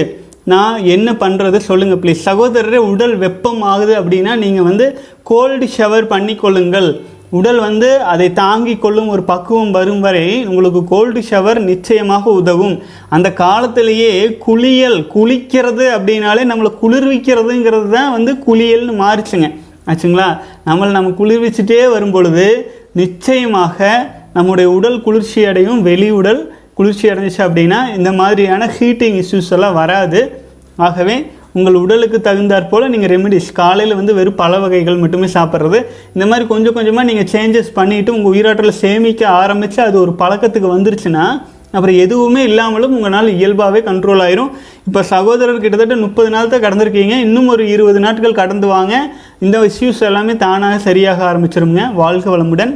[0.53, 4.87] நான் என்ன பண்ணுறது சொல்லுங்கள் ப்ளீஸ் சகோதரரே உடல் வெப்பம் ஆகுது அப்படின்னா நீங்கள் வந்து
[5.31, 6.91] கோல்டு ஷவர் பண்ணிக்கொள்ளுங்கள்.
[7.31, 12.83] உடல் வந்து அதை தாங்கி கொள்ளும் ஒரு பக்குவம் வரும் வரை உங்களுக்கு கோல்டு ஷவர் நிச்சயமாக உதவும்.
[13.09, 19.51] அந்த காலத்திலேயே குளியல் குளிக்கிறது அப்படின்னாலே நம்மளை குளிர்விக்கிறதுங்கிறது தான் வந்து குளியல்னு மாறிச்சுங்க.
[19.87, 20.29] ஆச்சுங்களா?
[20.67, 27.97] நம்மளை நம்ம குளிர்விச்சுட்டே வரும் பொழுது நிச்சயமாக நம்முடைய உடல் குளிர்ச்சி அடையும் வெளி உடல் குளிர்ச்சி அடைஞ்சிச்சு அப்படின்னா
[27.97, 30.43] இந்த மாதிரியான ஹீட்டிங் இஷ்யூஸ் எல்லாம் வராது.
[30.77, 35.79] ஆகவே உங்கள் உடலுக்கு தகுந்தாற் போல் நீங்கள் ரெமெடிஸ் காலையில் வந்து வெறும் பல வகைகள் மட்டுமே சாப்பிட்றது.
[36.17, 41.27] இந்த மாதிரி கொஞ்சம் கொஞ்சமாக நீங்கள் சேஞ்சஸ் பண்ணிவிட்டு உங்கள் உயிராற்றலை சேமிக்க ஆரம்பித்து அது ஒரு பழக்கத்துக்கு வந்துருச்சுன்னா
[41.77, 44.53] அப்புறம் எதுவுமே இல்லாமலும் உங்களால் இயல்பாகவே கண்ட்ரோல் ஆயிரும்.
[44.89, 47.15] இப்போ சகோதரர் கிட்டத்தட்ட முப்பது நாள் தான் கடந்திருக்கீங்க.
[47.27, 48.95] இன்னும் ஒரு இருபது நாட்கள் கடந்து வாங்க.
[49.47, 52.73] இந்த இஷ்யூஸ் எல்லாமே தானாக சரியாக ஆரம்பிச்சிருங்க வாழ்க வளமுடன்.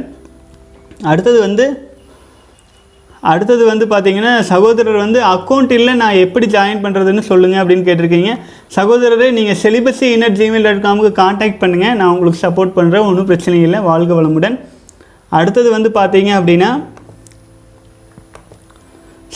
[1.11, 1.65] அடுத்தது வந்து
[3.31, 8.31] அடுத்தது வந்து பார்த்தீங்கன்னா சகோதரர் வந்து அக்கௌண்ட் இல்லை நான் எப்படி ஜாயின் பண்ணுறதுன்னு சொல்லுங்கள் அப்படின்னு கேட்டிருக்கீங்க.
[8.77, 13.59] சகோதரரே நீங்கள் celibacy in at Gmail dot காமுக்கு contact பண்ணுங்கள் நான் உங்களுக்கு சப்போர்ட் பண்ணுறேன் ஒன்றும் பிரச்சனை
[13.67, 13.79] இல்லை.
[13.89, 14.57] வாழ்க வளமுடன்.
[15.39, 16.71] அடுத்தது வந்து பார்த்தீங்க அப்படின்னா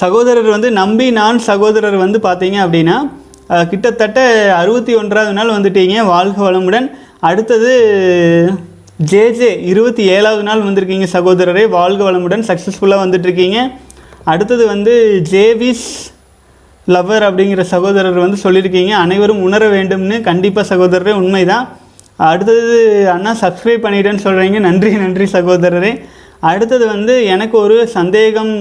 [0.04, 2.98] சகோதரர் வந்து நம்பி நான் சகோதரர் வந்து பார்த்தீங்க அப்படின்னா
[3.72, 4.20] கிட்டத்தட்ட
[4.62, 5.96] அறுபத்தி ஒன்றாவது நாள் வந்துட்டீங்க.
[6.14, 6.88] வாழ்க வளமுடன்.
[7.28, 7.72] அடுத்தது
[9.06, 11.64] ஜேஜே இருபத்தி ஏழாவது நாள் வந்திருக்கீங்க சகோதரரே.
[11.70, 13.58] வாழ்க வளமுடன் சக்ஸஸ்ஃபுல்லாக வந்துட்டுருக்கீங்க.
[14.24, 14.94] அடுத்தது வந்து
[15.32, 15.84] ஜேவிஸ்
[16.88, 18.94] லவ்வர் அப்படிங்கிற சகோதரர் வந்து சொல்லியிருக்கீங்க.
[19.06, 21.68] அனைவரும் உணர வேண்டும்னு கண்டிப்பாக சகோதரரே உண்மைதான்.
[22.16, 22.80] அடுத்தது
[23.16, 25.92] அண்ணா சப்ஸ்கிரைப் பண்ணிட்டேன்னு சொல்கிறீங்க நன்றி நன்றி சகோதரரே.
[26.40, 28.54] அடுத்தது வந்து எனக்கு ஒரு சந்தேகம்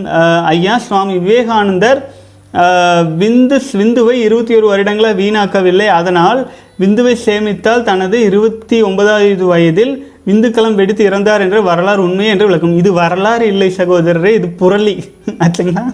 [0.55, 2.03] ஐயா சுவாமி விவேகானந்தர்
[3.23, 5.89] விந்து விந்துவை இருபத்தி ஒரு வருடங்களாக வீணாக்கவில்லை.
[6.01, 6.43] அதனால்
[6.83, 9.95] விந்துவை சேமித்தால் தனது இருபத்தி ஒன்பதாவது வயதில்
[10.27, 12.77] விந்துக்களம் வெடித்து இறந்தார் என்ற வரலாறு உண்மை என்று விளக்கும்.
[12.77, 14.95] இது வரலாறு இல்லை சகோதரரே இது புரளி.
[15.45, 15.85] ஆச்சுங்களா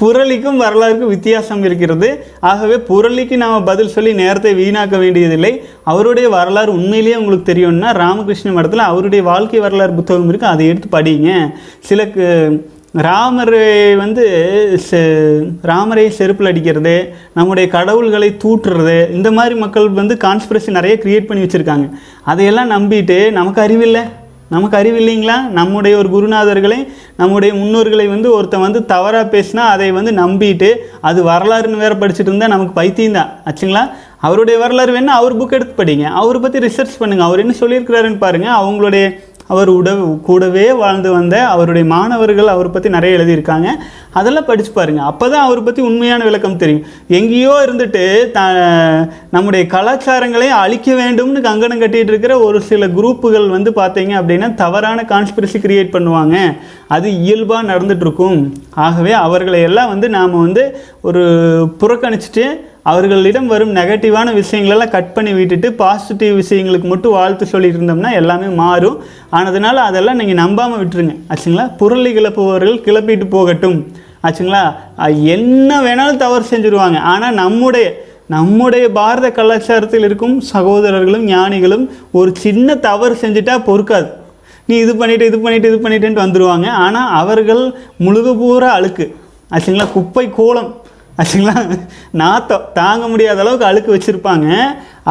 [0.00, 2.08] புரளிக்கும் வரலாறுக்கும் வித்தியாசம் இருக்கிறது.
[2.40, 5.52] ஆகவே புரளிக்கு நாம் பதில் சொல்லி நேரத்தை வீணாக்க வேண்டியதில்லை.
[5.84, 11.30] அவருடைய வரலாறு உண்மையிலேயே உங்களுக்கு தெரியும்னா ராமகிருஷ்ண மடத்தில் அவருடைய வாழ்க்கை வரலாறு புத்தகம் இருக்குது அதை எடுத்து படிங்க
[11.80, 12.06] சில
[12.92, 14.26] ராமரை வந்து
[14.90, 21.44] செ- ராமரை செருப்பில் அடிக்கிறது நம்முடைய கடவுள்களை தூற்றுறது இந்த மாதிரி மக்கள் வந்து கான்ஸ்பிரசி நிறைய க்ரியேட் பண்ணி
[21.44, 21.90] வச்சுருக்காங்க.
[22.24, 24.02] அதையெல்லாம் நம்பிட்டு நமக்கு அறிவில்லை
[24.50, 25.48] நமக்கு அறிவு இல்லைங்களா?
[25.48, 31.76] நம்முடைய ஒரு குருநாதர்களை நம்முடைய முன்னோர்களை வந்து ஒருத்தன் வந்து தவறாக பேசினா அதை வந்து நம்பிட்டு அது வரலாறுன்னு
[31.76, 33.28] வேற படிச்சுட்டு இருந்தால் நமக்கு பைத்தியம் தான்.
[33.44, 33.90] ஆச்சுங்களா?
[34.20, 36.02] அவருடைய வரலாறு வேணால் அவர் புக் எடுத்து படிங்க.
[36.02, 39.20] அவரை பற்றி ரிசர்ச் பண்ணுங்கள் அவர் என்ன சொல்லியிருக்கிறாருன்னு பாருங்கள் அவங்களுடைய
[39.52, 39.90] அவர் உட
[40.26, 43.68] கூடவே வாழ்ந்து வந்த அவருடைய மாணவர்கள் அவரை பற்றி நிறைய எழுதியிருக்காங்க.
[44.18, 46.84] அதெல்லாம் படித்து பாருங்கள் அப்போ தான் அவரை பற்றி உண்மையான விளக்கம் தெரியும்.
[47.18, 48.04] எங்கேயோ இருந்துட்டு
[48.36, 48.40] த
[49.34, 55.60] நம்முடைய கலாச்சாரங்களை அழிக்க வேண்டும்னு கங்கணம் கட்டிகிட்டு இருக்கிற ஒரு சில குரூப்புகள் வந்து பார்த்தீங்க அப்படின்னா தவறான கான்ஸ்பிரசி
[55.66, 56.36] கிரியேட் பண்ணுவாங்க.
[56.96, 58.38] அது இயல்பாக நடந்துகிட்ருக்கும்
[58.86, 60.64] ஆகவே அவர்களை எல்லாம் வந்து நாம் வந்து
[61.08, 61.22] ஒரு
[61.80, 62.46] புறக்கணிச்சிட்டு
[62.90, 68.96] அவர்களிடம் வரும் நெகட்டிவான விஷயங்களெல்லாம் கட் பண்ணி விட்டுட்டு பாசிட்டிவ் விஷயங்களுக்கு மட்டும் வாழ்த்து சொல்லிட்டு இருந்தோம்னா எல்லாமே மாறும்.
[69.32, 71.14] ஆனதுனால அதெல்லாம் நீங்கள் நம்பாமல் விட்டுருங்க.
[71.28, 71.66] ஆச்சுங்களா?
[71.80, 73.86] புரளி கிளப்புபவர்கள் கிளப்பிட்டு போகட்டும்.
[74.24, 74.62] ஆச்சுங்களா?
[75.06, 76.98] என்ன வேணாலும் தவறு செஞ்சுருவாங்க.
[77.12, 84.08] ஆனால் நம்முடைய நம்முடைய பாரத கலாச்சாரத்தில் இருக்கும் சகோதரர்களும் ஞானிகளும் ஒரு சின்ன தவறு செஞ்சுட்டா பொறுக்காது.
[84.66, 87.62] நீ இது பண்ணிட்டு இது பண்ணிட்டு இது பண்ணிட்டுன்ட்டு வந்துடுவாங்க ஆனால் அவர்கள்
[88.04, 89.06] முழுக பூரா அழுக்கு.
[89.54, 89.92] ஆச்சுங்களா?
[89.92, 90.70] குப்பை கோலம்
[91.22, 91.56] ஆச்சுங்களா?
[92.22, 94.48] நாத்தம் தாங்க முடியாத அளவுக்கு அழுக்கு வச்சுருப்பாங்க.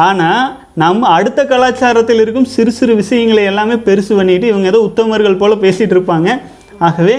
[0.06, 0.42] ஆனால்
[0.82, 5.96] நம்ம அடுத்த கலாச்சாரத்தில் இருக்கும் சிறு சிறு விஷயங்களை எல்லாமே பெருசு பண்ணிட்டு இவங்க ஏதோ உத்தமர்கள் போல் பேசிகிட்டு
[5.96, 6.28] இருப்பாங்க.
[6.88, 7.16] ஆகவே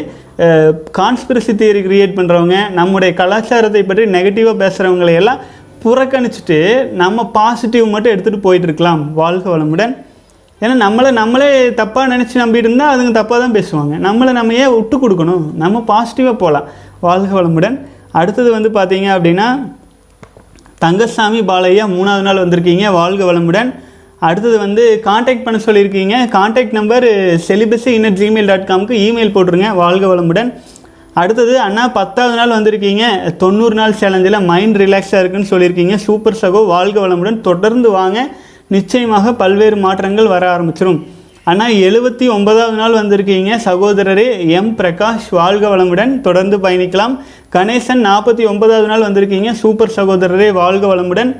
[0.98, 5.42] கான்ஸ்பிரசி தியரி கிரியேட் பண்ணுறவங்க நம்முடைய கலாச்சாரத்தை பற்றி நெகட்டிவாக பேசுகிறவங்களை எல்லாம்
[5.84, 6.58] புறக்கணிச்சிட்டு
[7.02, 9.94] நம்ம பாசிட்டிவ் மட்டும் எடுத்துகிட்டு போயிட்டுருக்கலாம் வாழ்க வளமுடன்.
[10.62, 11.50] ஏன்னா நம்மளை நம்மளே
[11.82, 13.94] தப்பாக நினச்சி நம்பிட்டு இருந்தால் அதுங்க தப்பாக தான் பேசுவாங்க.
[14.08, 15.46] நம்மளை நம்ம ஏன் விட்டு கொடுக்கணும்?
[15.64, 16.68] நம்ம பாசிட்டிவாக போகலாம்
[17.08, 17.78] வாழ்க வளமுடன்.
[18.20, 19.48] அடுத்தது வந்து பார்த்தீங்க அப்படின்னா
[20.84, 23.70] தங்கசாமி பாலையா மூணாவது நாள் வந்திருக்கீங்க வாழ்க வளமுடன்.
[24.28, 27.06] அடுத்தது வந்து காண்டாக்ட் பண்ண சொல்லியிருக்கீங்க contact number
[27.48, 30.50] celibacy in at Gmail dot காம்க்கு email போட்டுருங்க வாழ்க வளமுடன்.
[31.22, 33.04] அடுத்தது அண்ணா பத்தாவது நாள் வந்திருக்கீங்க
[33.42, 37.42] தொண்ணூறு நாள் சேலஞ்சில் மைண்ட் ரிலாக்ஸாக இருக்குன்னு சொல்லியிருக்கீங்க சூப்பர் சகோ வாழ்க வளமுடன்.
[37.50, 38.20] தொடர்ந்து வாங்க
[38.76, 41.02] நிச்சயமாக பல்வேறு மாற்றங்கள் வர ஆரம்பிச்சிடும்
[41.52, 46.12] அண்ணா எழுபத்தி ஒன்பதாவது நாள் வந்திருக்கீங்க சகோதரரே எம் பிரகாஷ் வாழ்க வளமுடன்.
[46.28, 47.16] தொடர்ந்து பயணிக்கலாம்.
[47.56, 49.50] கணேசன் நாற்பத்தி ஒன்பதாவது நாள் வந்திருக்கீங்க.
[49.52, 51.32] சூப்பர் சகோதரரே வாழ்க வளமுடன்.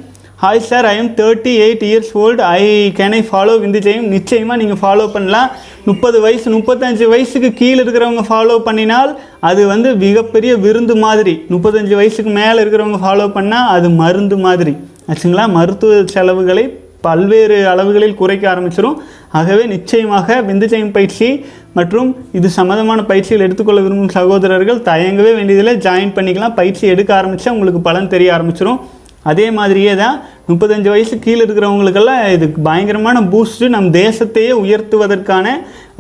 [0.42, 2.66] Hi sir I am thirty eight years old I
[3.00, 4.06] can I follow விந்து ஜெயம்?
[4.16, 5.50] நிச்சயமாக நீங்கள் ஃபாலோ பண்ணலாம்.
[5.86, 11.34] முப்பது வயசு முப்பத்தஞ்சு வயசுக்கு கீழே இருக்கிறவங்க ஃபாலோ பண்ணினால் அது வந்து மிகப்பெரிய விருந்து மாதிரி.
[11.54, 14.76] முப்பத்தஞ்சு வயசுக்கு மேலே இருக்கிறவங்க ஃபாலோ பண்ணால் அது மருந்து மாதிரி.
[15.10, 15.48] ஆச்சுங்களா?
[15.58, 16.66] மருத்துவ செலவுகளை
[17.06, 18.98] பல்வேறு அளவுகளில் குறைக்க ஆரம்பிச்சிடும்
[19.40, 21.30] ஆகவே நிச்சயமாக விந்துஜயம் பயிற்சி
[21.78, 25.76] மற்றும் இது சம்மந்தமான பயிற்சிகள் எடுத்துக்கொள்ள விரும்பும் சகோதரர்கள் தயங்கவே வேண்டியதில்லை.
[25.86, 26.58] ஜாயின் பண்ணிக்கலாம்.
[26.60, 28.80] பயிற்சி எடுக்க ஆரம்பித்தா உங்களுக்கு பலன் தெரிய ஆரம்பிச்சிடும்
[29.24, 30.16] அதே மாதிரியே தான்
[30.50, 35.48] முப்பத்தஞ்சு வயசு கீழே இருக்கிறவங்களுக்கெல்லாம் இது பயங்கரமான பூஸ்ட்டு நம் தேசத்தையே உயர்த்துவதற்கான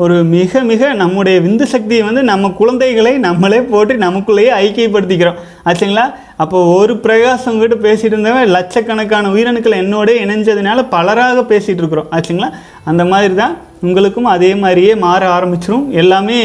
[0.03, 5.39] ஒரு மிக மிக நம்முடைய விந்து சக்தியை வந்து நம்ம குழந்தைகளை நம்மளே போட்டு நமக்குள்ளேயே ஐக்கியப்படுத்திக்கிறோம்.
[5.65, 6.05] ஆச்சுங்களா
[6.43, 12.09] அப்போ ஒரு பிரகாசம் கிட்ட பேசிகிட்டு இருந்தவன் லட்சக்கணக்கான உயிரணுக்கள் என்னோட இணைஞ்சதுனால பலராக பேசிகிட்டு இருக்கிறோம்.
[12.15, 12.49] ஆச்சுங்களா
[12.91, 13.55] அந்த மாதிரி தான்
[13.88, 15.86] உங்களுக்கும் அதே மாதிரியே மாற ஆரம்பிச்சிரும்.
[16.01, 16.39] எல்லாமே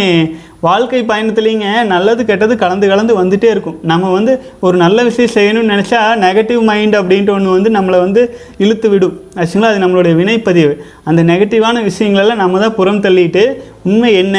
[0.66, 3.77] வாழ்க்கை பயணத்துலேங்க நல்லது கெட்டது கலந்து கலந்து வந்துகிட்டே இருக்கும்.
[3.90, 4.33] நம்ம வந்து
[4.66, 8.23] ஒரு நல்ல விஷயம் செய்யணும்னு நினச்சா நெகட்டிவ் மைண்ட் அப்படின்ட்டு ஒன்று வந்து நம்மளை வந்து
[8.64, 9.14] இழுத்து விடும்.
[9.40, 10.73] ஆக்சுவலாக அது நம்மளுடைய வினைப்பதிவு.
[11.11, 13.44] அந்த நெகட்டிவான விஷயங்களெல்லாம் நம்ம தான் புறம் தள்ளிட்டு
[13.90, 14.37] உண்மை என்ன?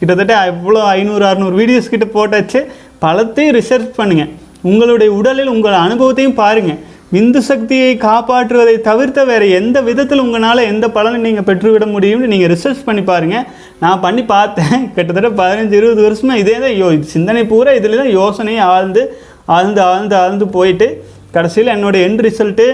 [0.00, 2.62] கிட்டத்தட்ட எவ்வளோ ஐநூறு அறநூறு வீடியோஸ் கிட்ட போட்டாச்சு.
[3.04, 4.30] பலத்தையும் ரிசர்ச் பண்ணுங்கள்
[4.68, 6.78] உங்களுடைய உடலில் உங்கள் அனுபவத்தையும் பாருங்கள்
[7.12, 12.82] விந்து சக்தியை காப்பாற்றுவதை தவிர்த்த வேறு எந்த விதத்தில் உங்களால் எந்த பலனை நீங்கள் பெற்றுவிட முடியும்னு நீங்கள் ரிசர்ச்
[12.84, 13.46] பண்ணி பாருங்கள்
[13.78, 14.82] நான் பண்ணி பார்த்தேன்.
[14.96, 19.02] கிட்டத்தட்ட பதினஞ்சு இருபது வருஷமாக இதே தான் யோ சிந்தனை பூரா இதில் தான் யோசனையை ஆழ்ந்து
[19.46, 20.88] ஆழ்ந்து ஆழ்ந்து ஆழ்ந்து போயிட்டு
[21.30, 22.66] கடைசியில் என்னோட எண்ட் ரிசல்ட்டு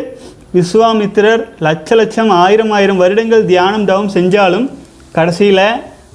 [0.55, 4.67] விஸ்வாமித்திரர் லட்ச லட்சம் ஆயிரம் ஆயிரம் வருடங்கள் தியானம் தவம் செஞ்சாலும்
[5.13, 5.67] கடைசியில்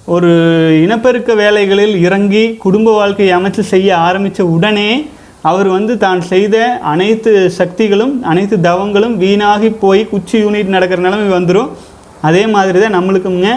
[0.07, 0.29] ஒரு
[0.81, 4.89] இனப்பெருக்க வேலைகளில் இறங்கி குடும்ப வாழ்க்கையை அமைச்சு செய்ய ஆரம்பித்த உடனே
[5.49, 6.55] அவர் வந்து தான் செய்த
[6.93, 11.69] அனைத்து சக்திகளும் அனைத்து தவங்களும் வீணாகி போய் குச்சி யூனிட் நடக்கிற நிலைமை வந்துடும்
[12.29, 13.49] அதே மாதிரி தான் நம்மளுக்குங்க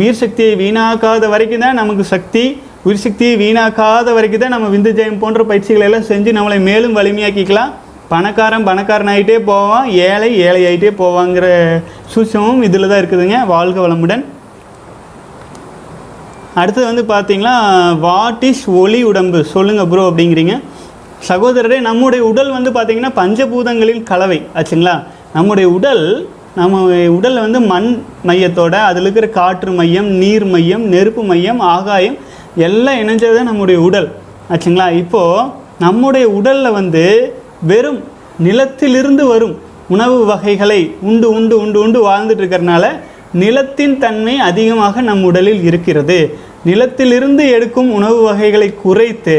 [0.00, 2.44] உயிர் சக்தியை வீணாக்காத வரைக்கும் தான் நமக்கு சக்தி
[2.86, 7.72] உயிர் சக்தியை வீணாக்காத வரைக்கும் தான் நம்ம விந்து ஜெயம் போன்ற பயிற்சிகளை எல்லாம் செஞ்சு நம்மளை மேலும் வலிமையாக்கிக்கலாம்.
[8.12, 11.46] பணக்காரன் பணக்காரன் ஆகிட்டே போவான் ஏழை ஏழை ஆகிட்டே போவாங்கிற
[12.12, 13.38] சூட்சமும் இதில் தான் இருக்குதுங்க.
[13.52, 14.24] வாழ்க வளமுடன்.
[16.60, 17.56] அடுத்தது வந்து பார்த்தீங்கன்னா
[18.06, 19.40] வாட் இஸ் ஒளி உடம்பு?
[19.54, 20.56] சொல்லுங்கள் ப்ரோ அப்படிங்கிறீங்க.
[21.28, 24.94] சகோதரரே நம்முடைய உடல் வந்து பார்த்தீங்கன்னா பஞ்சபூதங்களின் கலவை ஆச்சுங்களா?
[25.36, 26.04] நம்முடைய உடல்
[26.56, 26.80] நம்ம
[27.16, 27.88] உடலில் வந்து மண்
[28.28, 32.16] மையத்தோட அதில் இருக்கிற காற்று மையம் நீர் மையம் நெருப்பு மையம் ஆகாயம்
[32.66, 34.08] எல்லாம் இணைஞ்சது தான் நம்முடைய உடல்
[34.52, 34.86] ஆச்சுங்களா?
[35.02, 37.04] இப்போது நம்முடைய உடலில் வந்து
[37.70, 38.00] வெறும்
[38.46, 39.54] நிலத்திலிருந்து வரும்
[39.88, 42.84] உணவு வகைகளை உண்டு உண்டு உண்டு உண்டு வாழ்ந்துட்டு இருக்கிறனால
[43.42, 46.18] நிலத்தின் தன்மை அதிகமாக நம் உடலில் இருக்கிறது.
[46.64, 49.36] நிலத்திலிருந்து எடுக்கும் உணவு வகைகளை குறைத்து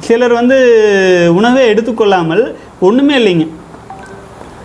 [0.00, 0.56] சிலர் வந்து
[1.34, 3.46] உணவே எடுத்துக்கொள்ளாமல் ஒன்றுமே இல்லைங்க.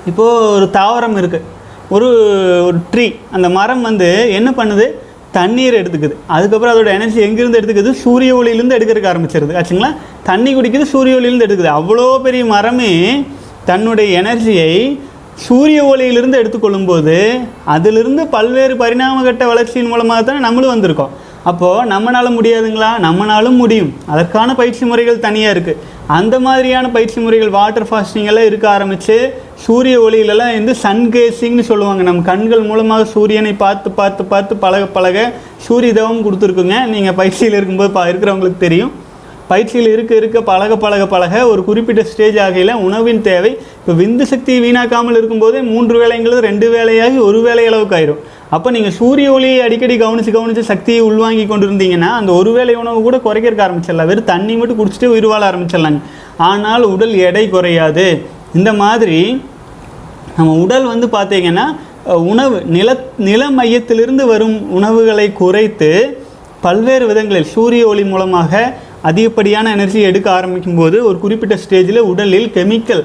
[0.05, 1.47] இப்போது ஒரு தாவரம் இருக்குது
[1.89, 2.07] ஒரு
[2.65, 4.85] ஒரு ட்ரீ அந்த மரம் வந்து என்ன பண்ணுது?
[5.31, 6.15] தண்ணீர் எடுத்துக்குது.
[6.27, 7.91] அதுக்கப்புறம் அதோட எனர்ஜி எங்கேருந்து எடுத்துக்குது?
[7.91, 9.53] சூரிய ஒளியிலேருந்து எடுக்கிறதுக்கு ஆரம்பிச்சிருது.
[9.59, 9.95] ஆச்சுங்களா?
[10.23, 11.71] தண்ணி குடிக்குது சூரிய ஒளியிலேருந்து எடுக்குது.
[11.79, 13.23] அவ்வளோ பெரிய மரமே
[13.65, 14.99] தன்னுடைய எனர்ஜியை
[15.35, 21.09] சூரிய ஒளியிலிருந்து எடுத்துக்கொள்ளும்போது அதிலிருந்து பல்வேறு பரிணாமகட்ட வளர்ச்சியின் மூலமாக தானே நம்மளும் வந்திருக்கோம்.
[21.43, 22.89] அப்போது நம்மளால முடியாதுங்களா?
[23.05, 23.93] நம்மனாலும் முடியும்.
[24.07, 29.17] அதற்கான பயிற்சி முறைகள் தனியாக இருக்குது அந்த மாதிரியான பயிற்சி முறைகள் வாட்டர் ஃபாஸ்டிங்கெல்லாம் இருக்க ஆரம்பித்து
[29.65, 32.03] சூரிய ஒளியிலலாம் வந்து சன் கேசிங்னு சொல்லுவாங்க.
[32.03, 35.33] நம்ம கண்கள் மூலமாக சூரியனை பார்த்து பார்த்து பார்த்து பழக பழக
[35.67, 36.87] சூரிய தவம் கொடுத்துருக்குங்க.
[36.87, 38.91] நீங்கள் பயிற்சியில் இருக்கும்போது பா இருக்கிறவங்களுக்கு தெரியும்.
[39.51, 43.51] பயிற்சியில் இருக்க இருக்க பழக பழக பழக ஒரு குறிப்பிட்ட ஸ்டேஜ் ஆகையில் உணவின் தேவை.
[43.79, 48.19] இப்போ விந்து சக்தி வீணாக்காமல் இருக்கும்போதே மூன்று வேலைங்கிறது ரெண்டு வேலையாகி ஒரு வேலை அளவுக்கு ஆயிரும்.
[48.55, 52.99] அப்போ நீங்கள் சூரிய ஒளியை அடிக்கடி கவனித்து கவனித்து சக்தியை உள்வாங்கி கொண்டு இருந்தீங்கன்னா அந்த ஒரு வேளை உணவு
[53.07, 54.09] கூட குறைக்கிறக்க ஆரம்பிச்சிடலாம்.
[54.11, 56.01] வெறும் தண்ணி மட்டும் குடிச்சிட்டு உயிர் வாழ ஆரம்பிச்சிடலாங்க.
[56.49, 58.07] ஆனால் உடல் எடை குறையாது.
[58.59, 59.19] இந்த மாதிரி
[60.37, 61.67] நம்ம உடல் வந்து பார்த்தீங்கன்னா
[62.31, 62.89] உணவு நில
[63.29, 65.89] நில மையத்திலிருந்து வரும் உணவுகளை குறைத்து
[66.65, 68.61] பல்வேறு விதங்களில் சூரிய ஒளி மூலமாக
[69.09, 73.03] அதிகப்படியான எனர்ஜி எடுக்க ஆரம்பிக்கும் போது ஒரு குறிப்பிட்ட ஸ்டேஜில் உடலில் கெமிக்கல்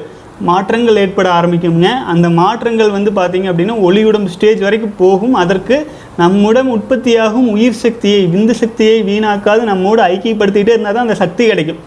[0.48, 5.34] மாற்றங்கள் ஏற்பட ஆரம்பிக்குங்க அந்த மாற்றங்கள் வந்து பார்த்தீங்க அப்படின்னா ஒளியுடம் ஸ்டேஜ் வரைக்கும் போகும்.
[5.42, 5.76] அதற்கு
[6.22, 11.80] நம்முடன் உற்பத்தியாகும் உயிர் சக்தியை விந்து சக்தியை வீணாக்காது நம்மோடு ஐக்கியப்படுத்திக்கிட்டே இருந்தால் தான் அந்த சக்தி கிடைக்கும்.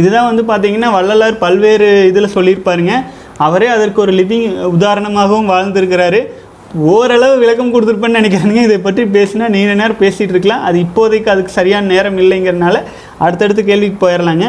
[0.00, 2.94] இதுதான் வந்து பார்த்தீங்கன்னா வள்ளலார் பல்வேறு இதில் சொல்லியிருப்பாருங்க.
[3.46, 6.20] அவரே அதற்கு ஒரு லிவிங் உதாரணமாகவும் வாழ்ந்திருக்கிறாரு.
[6.94, 10.64] ஓரளவு விளக்கம் கொடுத்துருப்பேன்னு நினைக்கிறேங்க இதை பற்றி பேசினா நீண்ட நேரம் பேசிகிட்டு இருக்கலாம்.
[10.68, 12.76] அது இப்போதைக்கு அதுக்கு சரியான நேரம் இல்லைங்கிறனால
[13.24, 14.46] அடுத்தடுத்து கேள்விக்கு போயிடலாங்க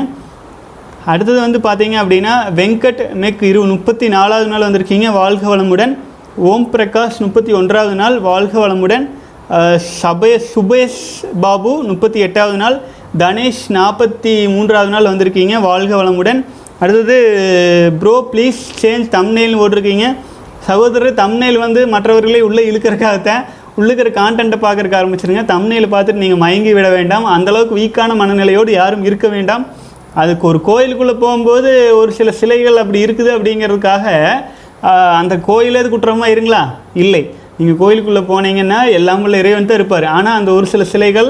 [1.12, 5.08] அடுத்தது வந்து பார்த்தீங்க அப்படின்னா வெங்கட் மெக் இரு முப்பத்தி நாலாவது நாள் வந்திருக்கீங்க.
[5.20, 5.94] வாழ்க வளமுடன்.
[6.50, 8.15] ஓம் பிரகாஷ் முப்பத்தி ஒன்றாவது நாள்.
[8.30, 9.06] வாழ்க வளமுடன்.
[10.02, 11.04] சபய சுபேஷ்
[11.44, 12.78] பாபு முப்பத்தி எட்டாவது நாள்.
[13.24, 15.56] தனேஷ் நாற்பத்தி மூன்றாவது நாள் வந்திருக்கீங்க.
[15.68, 16.39] வாழ்க வளமுடன்.
[16.80, 17.18] அடுத்தது
[18.00, 20.08] ப்ரோ ப்ளீஸ் சேஞ்ச் தம்னெயில்னு போட்டிருக்கீங்க.
[20.70, 23.44] சகோதரர் தம்னெயில் வந்து மற்றவர்களை உள்ளே இழுக்கிறக்காகத்தான்
[23.80, 25.41] உள்ளுக்கிற கான்டென்ட்டை பார்க்கறக்கு ஆரம்பிச்சிருங்க.
[25.54, 27.26] தம்னெயில் பார்த்துட்டு நீங்கள் மயங்கி விட வேண்டாம்.
[27.38, 29.65] அந்தளவுக்கு வீக்கான மனநிலையோடு யாரும் இருக்க வேண்டாம்.
[30.21, 34.06] அதுக்கு ஒரு கோயிலுக்குள்ளே போகும்போது ஒரு சில சிலைகள் அப்படி இருக்குது அப்படிங்கிறதுக்காக
[35.19, 36.62] அந்த கோயிலே அது குற்றமாக இருங்களா?
[37.04, 37.21] இல்லை.
[37.58, 40.08] நீங்கள் கோயிலுக்குள்ளே போனீங்கன்னா எல்லாம் உள்ள இறைவன் தான் இருப்பார்.
[40.17, 41.30] ஆனால் அந்த ஒரு சில சிலைகள்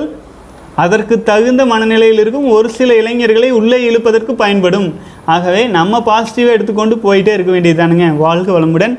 [0.84, 4.88] அதற்கு தகுந்த மனநிலையில் இருக்கும் ஒரு சில இளைஞர்களை உள்ளே இழுப்பதற்கு பயன்படும்.
[5.34, 8.96] ஆகவே நம்ம பாசிட்டிவாக எடுத்துக்கொண்டு போயிட்டே இருக்க வேண்டியதுதானுங்க வாழ்க வளமுடன்.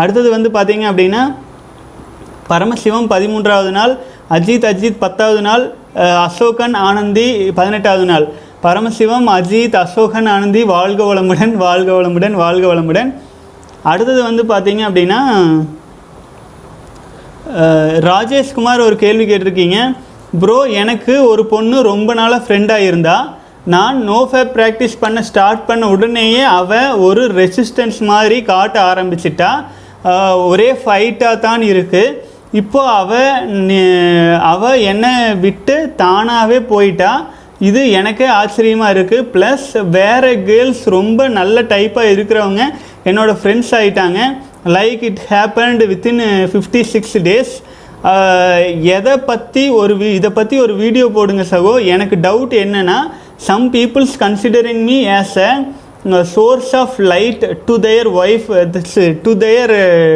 [0.00, 1.22] அடுத்தது வந்து பார்த்தீங்க அப்படின்னா
[2.50, 3.92] பரமசிவம் பதிமூன்றாவது நாள்
[4.36, 5.64] அஜித் அஜித் பத்தாவது நாள்
[6.26, 7.26] அசோகன் ஆனந்தி
[7.58, 8.26] பதினெட்டாவது நாள்.
[8.64, 13.10] பரமசிவம் அஜித் அசோகன் ஆனந்தி வாழ்க வளமுடன் வாழ்க வளமுடன் வாழ்க வளமுடன்.
[13.90, 15.20] அடுத்தது வந்து பார்த்தீங்க அப்படின்னா
[18.08, 19.78] ராஜேஷ்குமார் ஒரு கேள்வி கேட்டிருக்கீங்க.
[20.40, 23.16] ப்ரோ எனக்கு ஒரு பொண்ணு ரொம்ப நாளாக ஃப்ரெண்டாக இருந்தா
[23.74, 24.18] நான் நோ
[24.56, 29.52] ப்ராக்டிஸ் பண்ண ஸ்டார்ட் பண்ண உடனேயே அவள் ஒரு ரெசிஸ்டன்ஸ் மாதிரி காட்ட ஆரம்பிச்சிட்டா.
[30.50, 32.14] ஒரே ஃபைட்டாக தான் இருக்குது
[32.60, 33.32] இப்போ அவள்
[34.52, 35.16] அவள் என்னை
[35.46, 37.12] விட்டு தானாகவே போயிட்டா.
[37.60, 42.62] இது எனக்கே ஆச்சரியமாக இருக்குது ப்ளஸ் வேறு கேர்ள்ஸ் ரொம்ப நல்ல டைப்பாக இருக்கிறவங்க
[43.04, 44.18] என்னோட ஃப்ரெண்ட்ஸ் ஆகிட்டாங்க
[44.66, 46.20] like it happened within
[46.52, 47.54] fifty six days
[48.92, 51.80] எதை பற்றி ஒரு வி இதை பற்றி ஒரு வீடியோ போடுங்க சகோ.
[51.84, 52.98] எனக்கு டவுட் என்னென்னா
[53.36, 58.46] some peoples considering me as a source of light to their wife
[59.22, 59.74] to their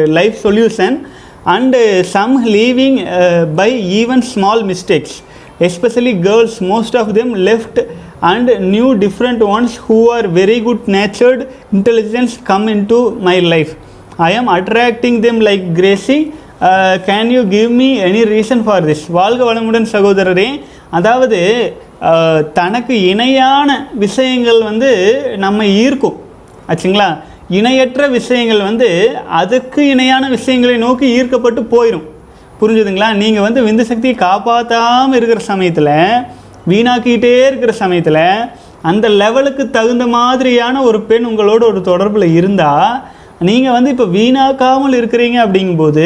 [0.09, 0.97] life solution
[1.45, 2.99] and some leaving
[3.55, 3.69] by
[4.01, 5.15] even small mistakes
[5.69, 7.77] especially girls most of them left
[8.31, 13.71] and new different ones who are very good natured intelligence come into my life
[14.29, 16.21] i am attracting them like gracie
[16.61, 20.49] uh, can you give me any reason for this வாழ்க வளமுடன் சகோதரரே
[20.97, 21.39] அதாவது
[22.09, 23.69] uh, தனக்கு இணையான
[24.05, 24.91] விஷயங்கள் வந்து
[25.45, 26.17] நம்ம ஈர்க்கும்
[26.71, 27.09] ஆச்சுங்களா
[27.59, 28.89] இணையற்ற விஷயங்கள் வந்து
[29.41, 32.07] அதுக்கு இணையான விஷயங்களை நோக்கி ஈர்க்கப்பட்டு போயிடும்
[32.63, 33.13] புரிஞ்சுதுங்களா?
[33.13, 35.93] நீங்கள் வந்து விந்து சக்தியை காப்பாற்றாமல் இருக்கிற சமயத்தில்
[36.67, 38.23] வீணாக்கிட்டே இருக்கிற சமயத்தில்
[38.81, 42.93] அந்த லெவலுக்கு தகுந்த மாதிரியான ஒரு பெண் உங்களோட ஒரு தொடர்பில் இருந்தால்
[43.39, 46.05] நீங்கள் வந்து இப்போ வீணாக்காமல் இருக்கிறீங்க அப்படிங்கும்போது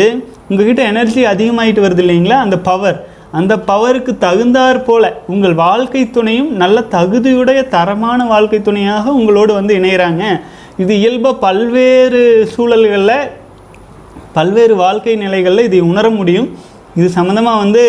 [0.49, 2.37] உங்ககிட்ட எனர்ஜி அதிகமாயிட்டு வருது இல்லைங்களா?
[2.39, 2.97] அந்த பவர்
[3.31, 10.23] அந்த பவருக்கு தகுந்தாற் போல உங்கள் வாழ்க்கை துணையும் நல்ல தகுதியுடைய தரமான வாழ்க்கை துணையாக உங்களோடு வந்து இணைகிறாங்க
[10.77, 13.17] இது இயல்பாக பல்வேறு சூழல்களில்
[14.37, 16.57] பல்வேறு வாழ்க்கை நிலைகளில் இதை உணர முடியும்.
[16.95, 17.83] இது சம்மந்தமாக வந்து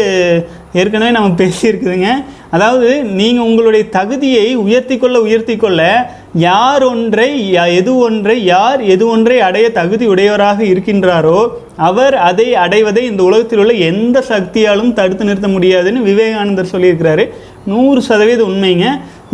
[0.72, 2.06] ஏற்கனவே நம்ம பேசியிருக்குதுங்க.
[2.50, 9.08] அதாவது நீங்கள் உங்களுடைய தகுதியை உயர்த்தி கொள்ள உயர்த்தி கொள்ள யார் ஒன்றை யா- எது ஒன்றை யார் எது
[9.08, 15.48] ஒன்றை அடைய தகுதி உடையவராக இருக்கின்றாரோ அவர் அதை அடைவதை இந்த உலகத்தில் உள்ள எந்த சக்தியாலும் தடுத்து நிறுத்த
[15.48, 17.28] முடியாதுன்னு விவேகானந்தர் சொல்லியிருக்கிறாரு.
[17.66, 18.86] நூறு சதவீதம் உண்மைங்க.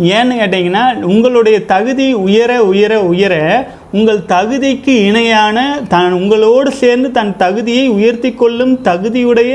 [0.03, 5.57] ஏன்னு கேட்டிங்கன்னா உங்களுடைய தகுதி உயர உயர உயர உங்கள் தகுதிக்கு இணையான
[5.93, 9.53] தான் உங்களோடு சேர்ந்து தன் தகுதியை உயர்த்தி கொள்ளும் தகுதியுடைய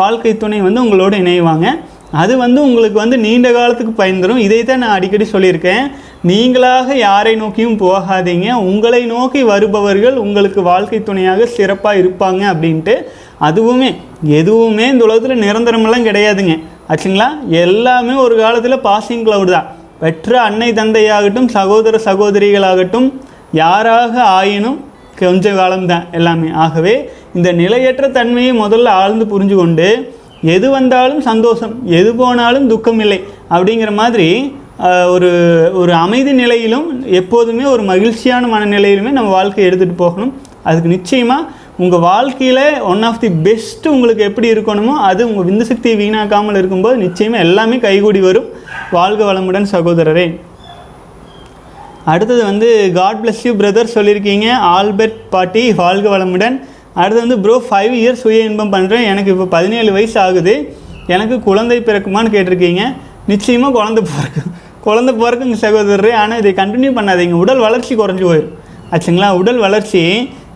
[0.00, 1.66] வாழ்க்கை துணை வந்து உங்களோடு இணைவாங்க.
[2.22, 5.84] அது வந்து உங்களுக்கு வந்து நீண்ட காலத்துக்கு பயந்துரும் இதை தான் நான் அடிக்கடி சொல்லியிருக்கேன்.
[6.30, 8.48] நீங்களாக யாரை நோக்கியும் போகாதீங்க.
[8.70, 12.96] உங்களை நோக்கி வருபவர்கள் உங்களுக்கு வாழ்க்கை துணையாக சிறப்பாக இருப்பாங்க அப்படின்ட்டு
[13.48, 13.90] அதுவுமே
[14.40, 16.56] எதுவுமே இந்த உலகத்தில் நிரந்தரமெல்லாம் கிடையாதுங்க.
[16.90, 17.28] ஆச்சுங்களா?
[17.64, 19.70] எல்லாமே ஒரு காலத்தில் பாசிங் க்ளவுட் தான்.
[20.02, 23.08] பெற்ற அன்னை தந்தையாகட்டும் சகோதர சகோதரிகளாகட்டும்
[23.62, 24.78] யாராக ஆயினும்
[25.20, 26.48] கொஞ்ச காலம்தான் எல்லாமே.
[26.64, 26.94] ஆகவே
[27.36, 29.88] இந்த நிலையற்ற தன்மையை முதல்ல ஆழ்ந்து புரிஞ்சு கொண்டு
[30.54, 33.20] எது வந்தாலும் சந்தோஷம் எது போனாலும் துக்கம் இல்லை
[33.54, 34.28] அப்படிங்கிற மாதிரி
[35.14, 35.30] ஒரு
[35.82, 36.88] ஒரு அமைதி நிலையிலும்
[37.20, 40.32] எப்போதுமே ஒரு மகிழ்ச்சியான மனநிலையிலுமே நம்ம வாழ்க்கையை எடுத்துகிட்டு போகணும்.
[40.68, 41.48] அதுக்கு நிச்சயமாக
[41.84, 46.96] உங்கள் வாழ்க்கையில் ஒன் ஆஃப் தி பெஸ்ட்டு உங்களுக்கு எப்படி இருக்கணுமோ அது உங்கள் விந்து சக்தியை வீணாக்காமல் இருக்கும்போது
[47.06, 48.50] நிச்சயமாக எல்லாமே கைகூடி வரும்.
[48.96, 50.26] வாழ்க வளமுடன் சகோதரரே.
[52.12, 54.48] அடுத்தது வந்து காட் பிளஸ் யூ பிரதர் சொல்லியிருக்கீங்க.
[54.76, 56.56] ஆல்பர்ட் பாட்டி வாழ்க வளமுடன்.
[57.02, 60.54] அடுத்து வந்து ப்ரோ ஃபைவ் இயர்ஸ் சுய இன்பம் பண்ணுறேன் எனக்கு இப்போ பதினேழு வயசு ஆகுது.
[61.14, 62.84] எனக்கு குழந்தை பிறக்குமான்னு கேட்டிருக்கீங்க.
[63.32, 64.52] நிச்சயமாக குழந்தை பிறக்கும்
[64.86, 66.10] குழந்தை பிறக்குங்க சகோதரர்.
[66.22, 67.36] ஆனால் இதை கண்டினியூ பண்ணாதீங்க.
[67.44, 68.54] உடல் வளர்ச்சி குறைஞ்சி போயிடும்
[68.94, 69.28] ஆச்சுங்களா?
[69.40, 70.02] உடல் வளர்ச்சி.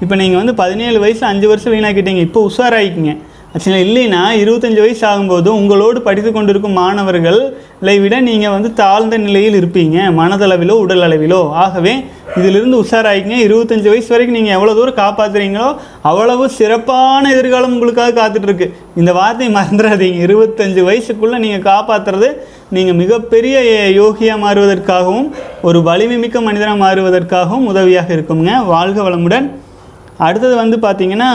[0.03, 2.23] இப்போ நீங்கள் வந்து பதினேழு வயசு அஞ்சு வருஷம் வீணாக்கிட்டீங்க.
[2.29, 3.15] இப்போ உஷாராயிக்கிங்க.
[3.55, 9.97] ஆக்சுவலாக இல்லைன்னா இருபத்தஞ்சு வயசு ஆகும்போது உங்களோடு படித்து கொண்டிருக்கும் மாணவர்களை விட நீங்கள் வந்து தாழ்ந்த நிலையில் இருப்பீங்க
[10.19, 11.41] மனதளவிலோ உடல் அளவிலோ.
[11.65, 11.95] ஆகவே
[12.39, 15.69] இதிலிருந்து உஷாராயிங்க இருபத்தஞ்சு வயசு வரைக்கும் நீங்கள் எவ்வளோ தூரம் காப்பாற்றுறீங்களோ
[16.11, 18.69] அவ்வளவு சிறப்பான எதிர்காலம் உங்களுக்காக காத்துட்ருக்கு.
[19.01, 20.21] இந்த வார்த்தையை மறந்துடாதீங்க.
[20.27, 22.31] இருபத்தஞ்சு வயசுக்குள்ளே நீங்கள் காப்பாற்றுறது
[22.77, 23.59] நீங்கள் மிகப்பெரிய
[24.01, 25.31] யோகியாக மாறுவதற்காகவும்
[25.69, 28.53] ஒரு வலிமை மிக்க மனிதனாக மாறுவதற்காகவும் உதவியாக இருக்குங்க.
[28.75, 29.49] வாழ்க வளமுடன்.
[30.27, 31.33] அடுத்தது வந்து பார்த்தீங்கன்னா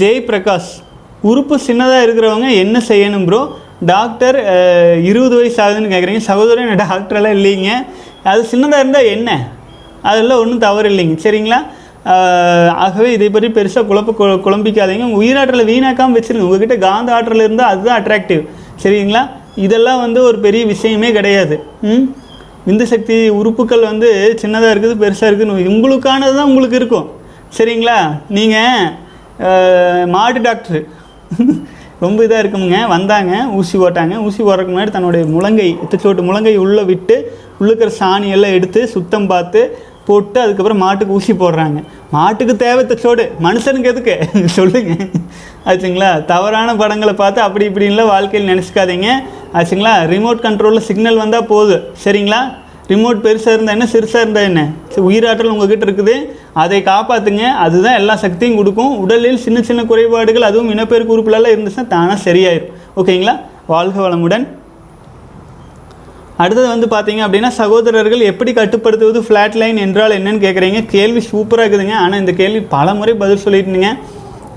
[0.00, 0.72] ஜெய் பிரகாஷ்
[1.30, 3.40] உறுப்பு சின்னதாக இருக்கிறவங்க என்ன செய்யணும் ப்ரோ
[3.90, 4.36] டாக்டர்
[5.10, 7.70] இருபது வயசு ஆகுதுன்னு கேட்குறீங்க சகோதரன் டாக்டரெல்லாம் இல்லைங்க.
[8.30, 9.30] அது சின்னதாக இருந்தால் என்ன?
[10.10, 11.16] அதெல்லாம் ஒன்றும் தவறு இல்லைங்க.
[11.24, 11.58] சரிங்களா?
[12.84, 15.04] ஆகவே இதை பற்றி பெருசாக குழப்ப குழம்பிக்காதீங்க.
[15.08, 16.46] உங்கள் உயிராற்றலை வீணாக்காமல் வச்சுருங்க.
[16.48, 18.42] உங்ககிட்ட காந்த ஆற்றல் இருந்தால் அதுதான் அட்ராக்டிவ்
[18.84, 19.22] சரிங்களா?
[19.66, 21.56] இதெல்லாம் வந்து ஒரு பெரிய விஷயமே கிடையாது.
[21.90, 22.04] ம்?
[22.66, 24.08] விந்து சக்தி உறுப்புகள் வந்து
[24.42, 27.08] சின்னதாக இருக்குது பெருசாக இருக்குதுன்னு உங்களுக்கானது தான் உங்களுக்கு இருக்கும்.
[27.58, 27.98] சரிங்களா?
[28.36, 28.90] நீங்கள்
[30.14, 30.82] மாட்டு டாக்டர்.
[32.04, 34.14] ரொம்ப இதாக இருக்குங்க வந்தாங்க ஊசி போட்டாங்க.
[34.26, 37.16] ஊசி போடுறதுக்கு முன்னாடி தன்னுடைய முழங்கை எத்தச்சோட்டு முழங்கை உள்ளே விட்டு
[37.60, 39.60] உள்ளுக்கிற சாணி எல்லாம் எடுத்து சுத்தம் பார்த்து
[40.06, 41.78] போட்டு அதுக்கப்புறம் மாட்டுக்கு ஊசி போடுறாங்க.
[42.14, 44.14] மாட்டுக்கு தேவை தச்சோடு மனுஷனுக்கு எதுக்கு?
[44.56, 45.10] சொல்லுங்கள்
[45.70, 46.24] ஆச்சுங்களா?
[46.32, 49.08] தவறான படங்களை பார்த்து அப்படி இப்படின்லாம் வாழ்க்கையில் நினச்சிக்காதீங்க.
[49.58, 49.94] ஆச்சுங்களா?
[50.14, 51.84] ரிமோட் கண்ட்ரோலில் சிக்னல் வந்தால் போதும்.
[52.04, 52.40] சரிங்களா?
[52.92, 53.88] ரிமோட் பெருசாக இருந்தால் என்ன?
[53.94, 54.62] சிறுசாக இருந்தால் என்ன?
[55.08, 56.16] உயிராற்றல் உங்ககிட்ட இருக்குது.
[56.62, 58.96] அதை காப்பாற்றுங்க அதுதான் எல்லா சக்தியும் கொடுக்கும்.
[59.02, 62.72] உடலில் சின்ன சின்ன குறைபாடுகள் அதுவும் இனப்பெருக்கு உறுப்புலலாம் இருந்துச்சுன்னா தானாக சரியாயிரும்.
[63.00, 63.34] ஓகேங்களா?
[63.72, 64.44] வாழ்க வளமுடன்.
[66.42, 71.96] அடுத்தது வந்து பார்த்தீங்க அப்படின்னா சகோதரர்கள் எப்படி கட்டுப்படுத்துவது ஃப்ளாட் லைன் என்றால் என்னன்னு கேட்குறீங்க கேள்வி சூப்பராக இருக்குதுங்க.
[72.04, 73.90] ஆனால் இந்த கேள்வி பல முறை பதில் சொல்லிட்டுங்க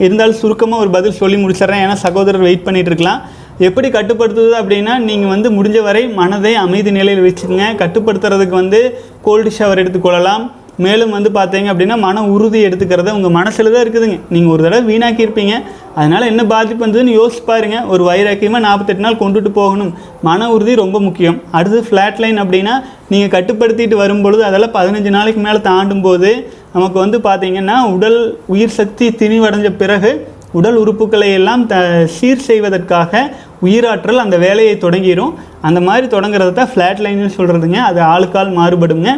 [0.04, 1.84] இருந்தாலும் சுருக்கமாக ஒரு பதில் சொல்லி முடிச்சிடுறேன்.
[1.86, 3.22] ஏன்னா சகோதரர் வெயிட் பண்ணிகிட்டு இருக்கலாம்.
[3.68, 7.68] எப்படி கட்டுப்படுத்துவது அப்படின்னா நீங்கள் வந்து முடிஞ்ச வரை மனதை அமைதி நிலையில் வச்சுக்கோங்க.
[7.82, 8.82] கட்டுப்படுத்துறதுக்கு வந்து
[9.28, 10.46] கோல்டு ஷவர் எடுத்துக்கொள்ளலாம்
[10.84, 14.18] மேலும் வந்து பார்த்தீங்க அப்படின்னா மன உறுதி எடுத்துக்கிறத உங்கள் மனசில் தான் இருக்குதுங்க.
[14.34, 15.54] நீங்கள் ஒரு தடவை வீணாக்கியிருப்பீங்க.
[16.00, 19.92] அதனால் என்ன பாதிப்பு வந்ததுன்னு யோசிச்சு பாருங்கள் ஒரு வைராக்கியமாக நாற்பத்தெட்டு நாள் கொண்டுட்டு போகணும்.
[20.28, 21.40] மன உறுதி ரொம்ப முக்கியம்.
[21.58, 22.76] அடுத்து ஃப்ளாட் லைன் அப்படின்னா
[23.14, 26.32] நீங்கள் கட்டுப்படுத்திட்டு வரும்பொழுது அதெல்லாம் பதினஞ்சு நாளைக்கு மேலே தாண்டும் போது
[26.78, 28.20] நமக்கு வந்து பார்த்தீங்கன்னா உடல்
[28.54, 30.12] உயிர் சக்தி திணிவடைஞ்ச பிறகு
[30.60, 31.76] உடல் உறுப்புகளை எல்லாம் த
[32.16, 33.22] சீர் செய்வதற்காக
[33.66, 35.34] உயிராற்றல் அந்த வேலையை தொடங்கிடும்
[35.68, 39.10] அந்த மாதிரி தொடங்குறது தான் ஃப்ளாட் லைன்னு சொல்கிறதுங்க அது ஆளுக்கால் மாறுபடுங்க.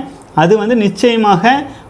[0.41, 1.43] அது வந்து நிச்சயமாக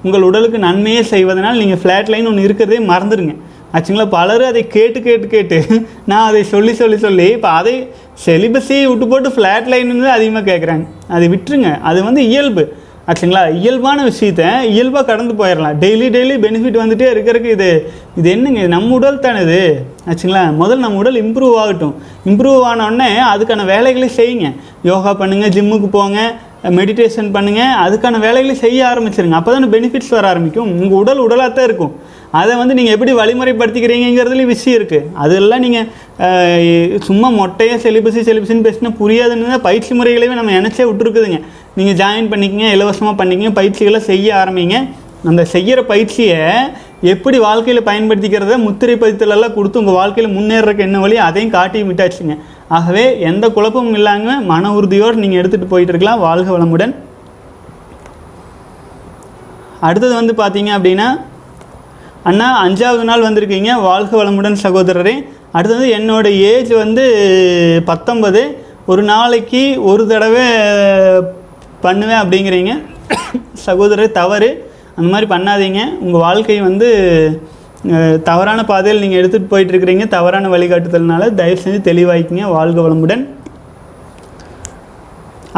[0.05, 3.35] உங்கள் உடலுக்கு நன்மையே செய்வதனால் நீங்கள் ஃப்ளாட் லைன் ஒன்று இருக்கிறதே மறந்துடுங்க
[3.75, 4.07] ஆச்சுங்களா?
[4.17, 5.57] பலரும் அதை கேட்டு கேட்டு கேட்டு
[6.09, 7.73] நான் அதை சொல்லி சொல்லி சொல்லி இப்போ அதை
[8.25, 11.71] செலிபஸே விட்டு போட்டு ஃப்ளாட் லைன்னு அதிகமாக கேட்குறாங்க அதை விட்டுருங்க.
[11.89, 12.63] அது வந்து இயல்பு.
[13.09, 13.41] ஆச்சுங்களா?
[13.59, 17.69] இயல்பான விஷயத்த இயல்பாக கடந்து போயிடலாம் டெய்லி டெய்லி பெனிஃபிட் வந்துட்டே இருக்கிறதுக்கு இது
[18.19, 18.59] இது என்னங்க?
[18.59, 19.61] இது நம்ம உடல் தானே இது?
[20.09, 20.41] ஆச்சுங்களா?
[20.61, 21.95] முதல்ல நம்ம உடல் இம்ப்ரூவ் ஆகட்டும்.
[22.25, 24.49] இம்ப்ரூவ் ஆனோடனே அதுக்கான வேலைகளை செய்யுங்க.
[24.83, 26.19] யோகா பண்ணுங்கள் ஜிம்முக்கு போங்க.
[26.77, 29.39] மெடிடேஷன் பண்ணுங்கள் அதுக்கான வேலைகளை செய்ய ஆரம்பிச்சிருங்க.
[29.39, 30.69] அப்போ தான் பெனிஃபிட்ஸ் வர ஆரம்பிக்கும்.
[30.83, 31.93] உங்கள் உடல் உடலாக தான் இருக்கும்.
[32.39, 39.53] அதை வந்து நீங்கள் எப்படி வழிமுறைப்படுத்திக்கிறீங்கிறதுலேயும் விஷயம் இருக்குது அதெல்லாம் நீங்கள் சும்மா மொட்டையாக செலிபஸி செலிபஸின்னு பேசினா புரியாதுன்னு
[39.53, 41.39] தான் பயிற்சி முறைகளையும் நம்ம நினச்சே விட்டுருக்குதுங்க.
[41.77, 44.77] நீங்கள் ஜாயின் பண்ணிக்கங்க இலவசமாக பண்ணிக்கங்க பயிற்சிகளை செய்ய ஆரம்பிங்க.
[45.29, 46.41] அந்த செய்கிற பயிற்சியை
[47.13, 51.15] எப்படி வாழ்க்கையில் பயன்படுத்திக்கிறத முத்திரை பதித்தலெல்லாம் கொடுத்து உங்கள் வாழ்க்கையில் முன்னேறக்கு என்ன வழி?
[51.29, 52.35] அதையும் காட்டி விட்டாச்சுங்க.
[52.75, 56.19] ஆகவே எந்த குழப்பமும் இல்லாமல் மன உறுதியோடு நீங்கள் எடுத்துகிட்டு போயிட்டு இருக்கலாம்.
[56.19, 56.93] வாழ்க வளமுடன்.
[59.87, 61.07] அடுத்தது வந்து பார்த்தீங்க அப்படின்னா
[62.29, 63.71] அண்ணா அஞ்சாவது நாள் வந்திருக்கீங்க.
[63.81, 65.15] வாழ்க வளமுடன் சகோதரரே.
[65.51, 67.03] அடுத்தது என்னோட ஏஜ் வந்து
[67.85, 68.41] பத்தொன்பது.
[68.85, 70.45] ஒரு நாளைக்கு ஒரு தடவை
[71.81, 72.73] பண்ணுவேன் அப்படிங்கிறீங்க.
[73.53, 74.49] சகோதரர் தவறு.
[74.95, 75.81] அந்த மாதிரி பண்ணாதீங்க.
[76.05, 76.89] உங்கள் வாழ்க்கை வந்து
[78.29, 83.23] தவறான பாதையில் நீங்கள் எடுத்துகிட்டு போயிட்டுருக்கிறீங்க தவறான வழிகாட்டுதல்னால தயவு செஞ்சு தெளிவாய்க்குங்க வாழ்க வளமுடன்.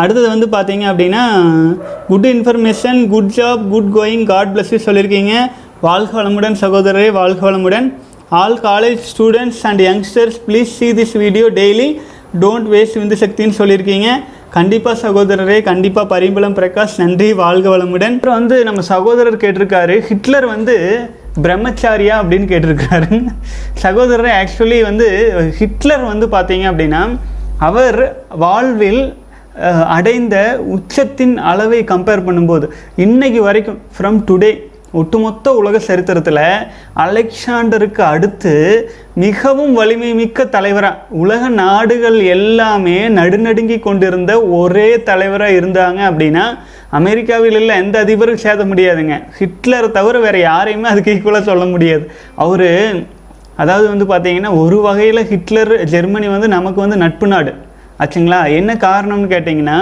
[0.01, 1.23] அடுத்தது வந்து பார்த்தீங்க அப்படின்னா
[2.10, 5.34] good information good job good going God bless சொல்லியிருக்கீங்க.
[5.88, 7.88] வாழ்க வளமுடன் சகோதரரே வாழ்க வளமுடன்.
[8.41, 11.88] All college students and youngsters please see this video daily
[12.43, 14.10] don't waste விந்து சக்தின்னு சொல்லியிருக்கீங்க.
[14.58, 18.15] கண்டிப்பாக சகோதரரே கண்டிப்பாக பரிம்பளம் பிரகாஷ் நன்றி வாழ்க வளமுடன்.
[18.17, 20.75] அப்புறம் வந்து நம்ம சகோதரர் கேட்டிருக்காரு ஹிட்லர் வந்து
[21.41, 23.10] பிரம்மச்சாரியா அப்படின்னு கேட்டிருக்காரு
[23.78, 25.08] சகோதரர் ஆக்சுவலி வந்து
[25.58, 27.02] ஹிட்லர் வந்து பார்த்தீங்க அப்படின்னா
[27.60, 27.99] அவர்
[28.38, 29.02] வாழ்வில்
[29.95, 30.36] அடைந்த
[30.69, 32.65] உச்சத்தின் அளவை கம்பேர் பண்ணும்போது
[32.97, 34.52] இன்னைக்கு வரைக்கும் ஃப்ரம் டுடே
[34.91, 36.45] ஒட்டுமொத்த உலக சரித்திரத்தில்
[36.95, 38.54] அலெக்சாண்டருக்கு அடுத்து
[39.13, 46.58] மிகவும் வலிமை மிக்க தலைவராக உலக நாடுகள் எல்லாமே நடுநடுங்கி கொண்டிருந்த ஒரே தலைவராக இருந்தாங்க அப்படின்னா
[46.89, 49.15] அமெரிக்காவில் இல்லை எந்த அதிபரும் சேத முடியாதுங்க.
[49.39, 52.12] ஹிட்லரை தவிர வேறு யாரையுமே அதுக்கு ஈக்குவலாக சொல்ல முடியாது.
[52.36, 52.69] அவர்
[53.56, 57.54] அதாவது வந்து பார்த்தீங்கன்னா ஒரு வகையில் ஹிட்லர் ஜெர்மனி வந்து நமக்கு வந்து நட்பு நாடு.
[58.03, 58.39] ஆச்சுங்களா?
[58.57, 59.79] என்ன காரணம்னு கேட்டிங்கன்னா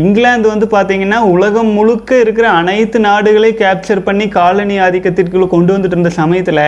[0.00, 6.12] இங்கிலாந்து வந்து பார்த்தீங்கன்னா உலகம் முழுக்க இருக்கிற அனைத்து நாடுகளையும் கேப்சர் பண்ணி காலனி ஆதிக்கத்திற்குள்ளே கொண்டு வந்துட்டு இருந்த
[6.20, 6.60] சமயத்தில்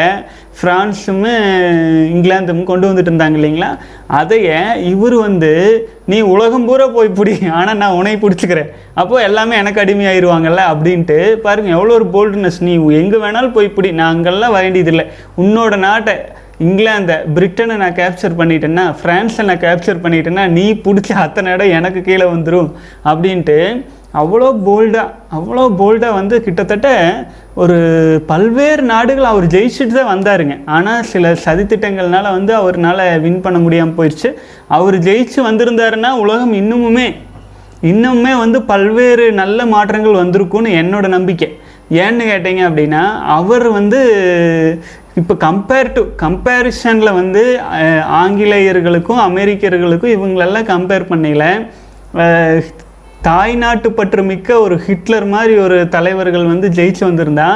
[0.58, 1.24] ஃப்ரான்ஸும்
[2.14, 3.70] இங்கிலாந்தும் கொண்டு வந்துட்டு இருந்தாங்க இல்லைங்களா?
[4.20, 4.58] அதையே
[4.92, 5.52] இவர் வந்து
[6.12, 8.70] நீ உலகம் பூரா போய் பிடி ஆனால் நான் உனையை பிடிச்சிக்கிறேன்.
[9.00, 10.64] அப்போ எல்லாமே எனக்கு அடிமையாயிருவாங்கல்ல?
[10.72, 15.06] அப்படின்ட்டு பாருங்கள் எவ்வளோ ஒரு போல்ட்னஸ் நீ எங்கே வேணாலும் போய் பிடி நான் அங்கெல்லாம் வர வேண்டியதில்லை.
[15.44, 16.16] உன்னோட நாட்டை
[16.60, 22.26] இங்கிலாந்தை பிரிட்டனை நான் கேப்சர் பண்ணிட்டேன்னா ஃப்ரான்ஸை நான் கேப்சர் பண்ணிட்டேன்னா நீ பிடிச்ச அத்தனை இடம் எனக்கு கீழே
[22.34, 22.70] வந்துடும்
[23.10, 23.58] அப்படின்ட்டு
[24.20, 26.88] அவ்வளோ போல்டாக அவ்வளோ போல்டாக வந்து கிட்டத்தட்ட
[27.62, 27.76] ஒரு
[28.30, 30.54] பல்வேறு நாடுகள் அவர் ஜெயிச்சுட்டு தான் வந்தாருங்க.
[30.76, 34.30] ஆனால் சில சதித்திட்டங்கள்னால வந்து அவர்னால வின் பண்ண முடியாமல் போயிடுச்சு.
[34.76, 37.08] அவர் ஜெயிச்சு வந்திருந்தாருன்னா உலகம் இன்னுமுமே
[37.90, 41.48] இன்னுமே வந்து பல்வேறு நல்ல மாற்றங்கள் வந்திருக்கும்னு என்னோட நம்பிக்கை.
[42.02, 43.02] ஏன்னு கேட்டீங்க அப்படின்னா
[43.38, 43.98] அவர் வந்து
[45.20, 47.42] இப்போ கம்பேர் டு கம்பேரிஷனில் வந்து
[48.22, 51.50] ஆங்கிலேயர்களுக்கும் அமெரிக்கர்களுக்கும் இவங்களெல்லாம் கம்பேர் பண்ணையில்
[53.26, 57.46] தாய்நாட்டு பற்று மிக்க ஒரு ஹிட்லர் மாதிரி ஒரு தலைவர்கள் வந்து ஜெயிச்சு வந்திருந்தா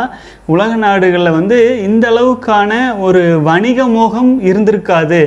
[0.53, 2.71] உலக நாடுகளில் வந்து இந்த அளவுக்கான
[3.07, 5.21] ஒரு வணிக மோகம் இருந்திருக்காது.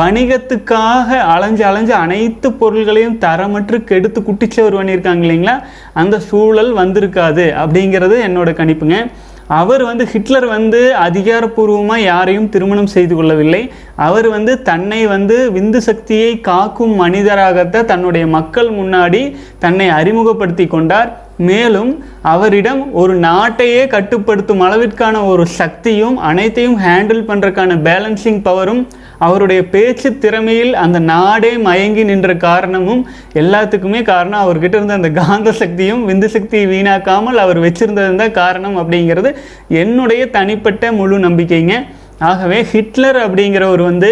[0.00, 5.56] வணிகத்துக்காக அலைஞ்சு அலைஞ்சு அனைத்து பொருள்களையும் தரமற்று கெடுத்து குட்டிச்சவர் பண்ணியிருக்காங்க இல்லைங்களா?
[6.02, 8.98] அந்த சூழல் வந்திருக்காது அப்படிங்கிறது என்னோட கணிப்புங்க.
[9.46, 13.70] அவர் வந்து ஹிட்லர் வந்து அதிகாரப்பூர்வமாக யாரையும் திருமணம் செய்து கொள்ளவில்லை.
[13.96, 21.24] அவர் வந்து தன்னை வந்து விந்து சக்தியை காக்கும் மனிதராகத்தான் தன்னுடைய மக்கள் முன்னாடி தன்னை அறிமுகப்படுத்தி கொண்டார்.
[21.36, 28.86] மேலும் அவரிடம் ஒரு நாட்டையே கட்டுப்படுத்தும் அளவிற்கான ஒரு சக்தியும் அனைத்தையும் ஹேண்டில் பண்ணுறதுக்கான பேலன்சிங் பவரும்
[29.18, 33.02] அவருடைய பேச்சு திறமையில் அந்த நாடே மயங்கி நின்ற காரணமும்
[33.42, 34.42] எல்லாத்துக்குமே காரணம்.
[34.44, 39.32] அவர்கிட்ட இருந்த அந்த காந்த சக்தியும் விந்து சக்தியை வீணாக்காமல் அவர் வச்சிருந்தது தான் காரணம் அப்படிங்கிறது
[39.68, 41.76] என்னுடைய தனிப்பட்ட முழு நம்பிக்கைங்க.
[42.18, 44.10] ஆகவே ஹிட்லர் அப்படிங்கிறவர் வந்து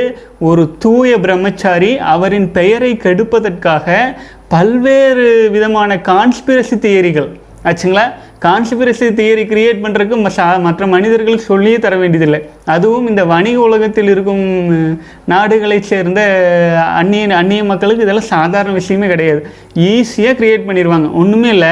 [0.48, 1.92] ஒரு தூய பிரம்மச்சாரி.
[2.14, 3.96] அவரின் பெயரை கெடுப்பதற்காக
[4.48, 7.30] பல்வேறு விதமான கான்ஸ்பிரசி தியரிகள்
[7.64, 8.04] ஆச்சுங்களா?
[8.44, 12.48] கான்ஸ்பிரசி தியரி கிரியேட் பண்ணுறதுக்கு மற்ற மனிதர்களுக்கு சொல்லியே தர வேண்டியதில்லை.
[12.64, 14.44] அதுவும் இந்த வணிக உலகத்தில் இருக்கும்
[15.24, 16.20] நாடுகளை நாடுகளைச் சேர்ந்த
[16.94, 19.46] அந்நிய அந்நிய மக்களுக்கு இதெல்லாம் சாதாரண விஷயமே கிடையாது.
[19.74, 21.68] ஈஸியாக கிரியேட் பண்ணிடுவாங்க ஒன்றுமே இல்லை.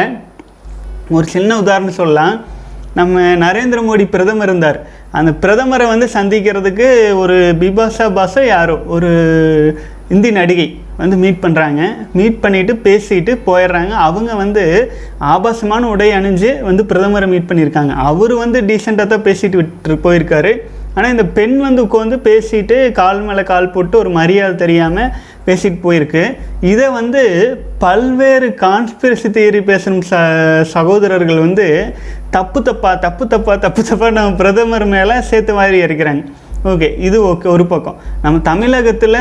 [1.11, 2.41] ஒரு சின்ன உதாரணம் சொல்லலாம்.
[2.95, 4.87] நம்ம நரேந்திர மோடி பிரதமர் இருந்தார்.
[5.11, 8.79] அந்த பிரதமரை வந்து சந்திக்கிறதுக்கு ஒரு பிபாஷா பாசா யாரோ?
[8.87, 9.11] ஒரு
[10.09, 10.77] இந்தி நடிகை.
[11.01, 11.81] வந்து மீட் பண்ணுறாங்க
[12.19, 13.93] மீட் பண்ணிவிட்டு பேசிட்டு போயிடுறாங்க.
[14.09, 14.65] அவங்க வந்து
[15.35, 17.95] ஆபாசமான உடை அணிஞ்சு வந்து பிரதமரை மீட் பண்ணியிருக்காங்க.
[18.11, 20.53] அவர் வந்து டீசெண்டாக தான் பேசிட்டு விட்டு போயிருக்காரு.
[20.95, 25.13] ஆனால் இந்த பெண் வந்து உட்காந்து பேசிட்டு கால் மேலே கால் போட்டு ஒரு மரியாதை தெரியாமல்
[25.47, 26.25] பேசிட்டு போயிருக்கு.
[26.73, 27.23] இதை வந்து
[27.85, 30.21] பல்வேறு கான்ஸ்பிரசி தியரி பேசும் ச
[30.75, 31.67] சகோதரர்கள் வந்து
[32.37, 36.23] தப்பு தப்பா தப்பு தப்பா தப்பு தப்பா நம்ம பிரதமர் மேலே சேர்த்து மாதிரி இருக்கிறாங்க.
[36.71, 37.97] ஓகே இது ஓகே ஒரு பக்கம்.
[38.23, 39.19] நம்ம தமிழகத்தில்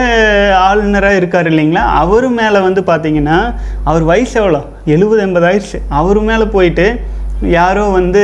[0.68, 1.84] ஆளுநராக இருக்கார் இல்லைங்களா?
[2.02, 3.38] அவர் மேலே வந்து பார்த்தீங்கன்னா
[3.84, 4.62] அவர் வயசு எவ்வளோ?
[4.96, 5.80] எழுபது எண்பது ஆயிடுச்சு.
[6.00, 6.86] அவர் மேலே போயிட்டு
[7.58, 8.24] யாரோ வந்து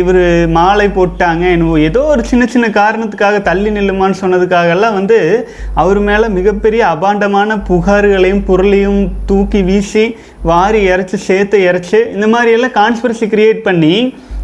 [0.00, 0.20] இவர்
[0.56, 5.18] மாலை போட்டாங்க என்னவோ ஏதோ ஒரு சின்ன சின்ன காரணத்துக்காக தள்ளி நில்லுமான்னு சொன்னதுக்காகலாம் வந்து
[5.74, 10.04] அவர் மேலே மிகப்பெரிய அபாண்டமான புகார்களையும் பொருளையும் தூக்கி வீசி
[10.42, 13.94] வாரி இறச்சி சேர்த்து இறச்சி இந்த மாதிரியெல்லாம் கான்ஸ்பிரசி க்ரியேட் பண்ணி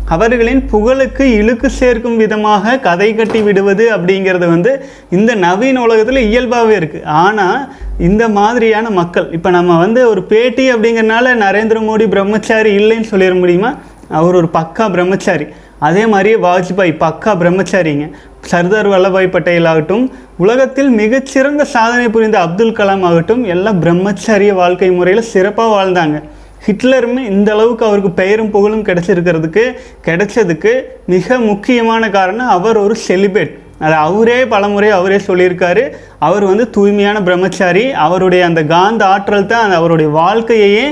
[0.08, 4.72] அவர்களின் புகழுக்கு இழுக்கு சேர்க்கும் விதமாக கதை கட்டி விடுவது அப்படிங்கிறது வந்து
[5.10, 7.60] இந்த நவீன உலகத்தில் இயல்பாகவே இருக்குது ஆனால்
[7.98, 13.72] இந்த மாதிரியான மக்கள் இப்போ நம்ம வந்து ஒரு பேட்டி அப்படிங்கிறனால நரேந்திர மோடி பிரம்மச்சாரி இல்லைன்னு சொல்லிட முடியுமா?
[14.08, 15.46] அவர் ஒரு பக்கா பிரம்மச்சாரி.
[15.78, 18.06] அதே மாதிரியே வாஜ்பாய் பக்கா பிரம்மச்சாரிங்க.
[18.50, 20.04] சர்தார் வல்லபாய் பட்டேல் ஆகட்டும்
[20.36, 26.22] உலகத்தில் மிகச்சிறந்த சாதனை புரிந்த அப்துல் கலாம் ஆகட்டும் எல்லாம் பிரம்மச்சாரிய வாழ்க்கை முறையில் சிறப்பாக வாழ்ந்தாங்க.
[26.66, 29.64] ஹிட்லருமே இந்த அளவுக்கு அவருக்கு பெயரும் புகழும் கிடைச்சிருக்கிறதுக்கு
[30.06, 30.72] கிடைச்சதுக்கு
[31.14, 33.52] மிக முக்கியமான காரணம் அவர் ஒரு செலிபேட்.
[33.84, 35.84] அது அவரே பலமுறை அவரே சொல்லியிருக்காரு.
[36.26, 37.84] அவர் வந்து தூய்மையான பிரம்மச்சாரி.
[38.06, 40.86] அவருடைய அந்த காந்த ஆற்றல் தான் அந்த அவருடைய வாழ்க்கையையே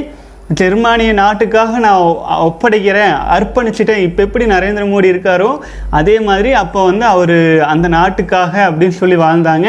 [0.58, 2.04] ஜெர்மானிய நாட்டுக்காக நான்
[2.46, 4.04] ஒப்படைக்கிறேன் அர்ப்பணிச்சிட்டேன்.
[4.06, 5.50] இப்போ எப்படி நரேந்திர மோடி இருக்காரோ
[5.98, 7.36] அதே மாதிரி அப்போ வந்து அவர்
[7.72, 9.68] அந்த நாட்டுக்காக அப்படின்னு சொல்லி வாழ்ந்தாங்க.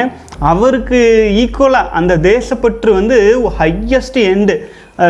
[0.51, 0.99] அவருக்கு
[1.41, 3.17] ஈக்குவலாக அந்த தேசப்பற்று வந்து
[3.59, 4.55] ஹையஸ்ட் எண்டு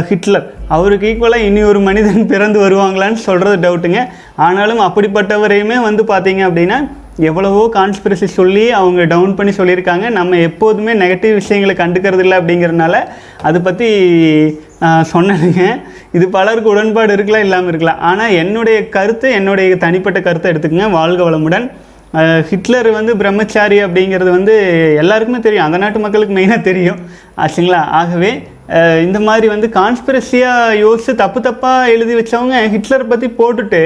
[0.10, 0.48] ஹிட்லர்.
[0.76, 4.02] அவருக்கு ஈக்குவலாக இனி ஒரு மனிதன் பிறந்து வருவாங்களான்னு சொல்கிறது டவுட்டுங்க
[4.48, 6.80] ஆனாலும் அப்படிப்பட்டவரையுமே வந்து பார்த்தீங்க அப்படின்னா
[7.30, 10.06] எவ்வளவோ கான்ஸ்பிரசி சொல்லி அவங்க டவுன் பண்ணி சொல்லியிருக்காங்க.
[10.18, 12.96] நம்ம எப்போதுமே நெகட்டிவ் விஷயங்களை கண்டுக்கிறது இல்லை அப்படிங்கிறதுனால
[13.48, 13.90] அதை பற்றி
[15.14, 15.64] சொன்னதுங்க.
[16.18, 18.02] இது பலருக்கு உடன்பாடு இருக்கலாம் இல்லாமல் இருக்கலாம்.
[18.10, 20.90] ஆனால் என்னுடைய கருத்து என்னுடைய தனிப்பட்ட கருத்தை எடுத்துக்கங்க.
[21.00, 21.68] வாழ்க வளமுடன்.
[22.50, 24.56] ஹிட்லர் வந்து பிரம்மச்சாரி அப்படிங்கிறது வந்து
[25.02, 25.66] எல்லாருக்குமே தெரியும்.
[25.68, 27.00] அந்த நாட்டு மக்களுக்கு மெயினாக தெரியும்.
[27.44, 27.82] ஆச்சுங்களா?
[28.00, 28.32] ஆகவே
[29.06, 33.82] இந்த மாதிரி வந்து கான்ஸ்பிரசியாக யோசித்து தப்பு தப்பாக எழுதி வச்சவங்க ஹிட்லரை பற்றி போட்டுட்டு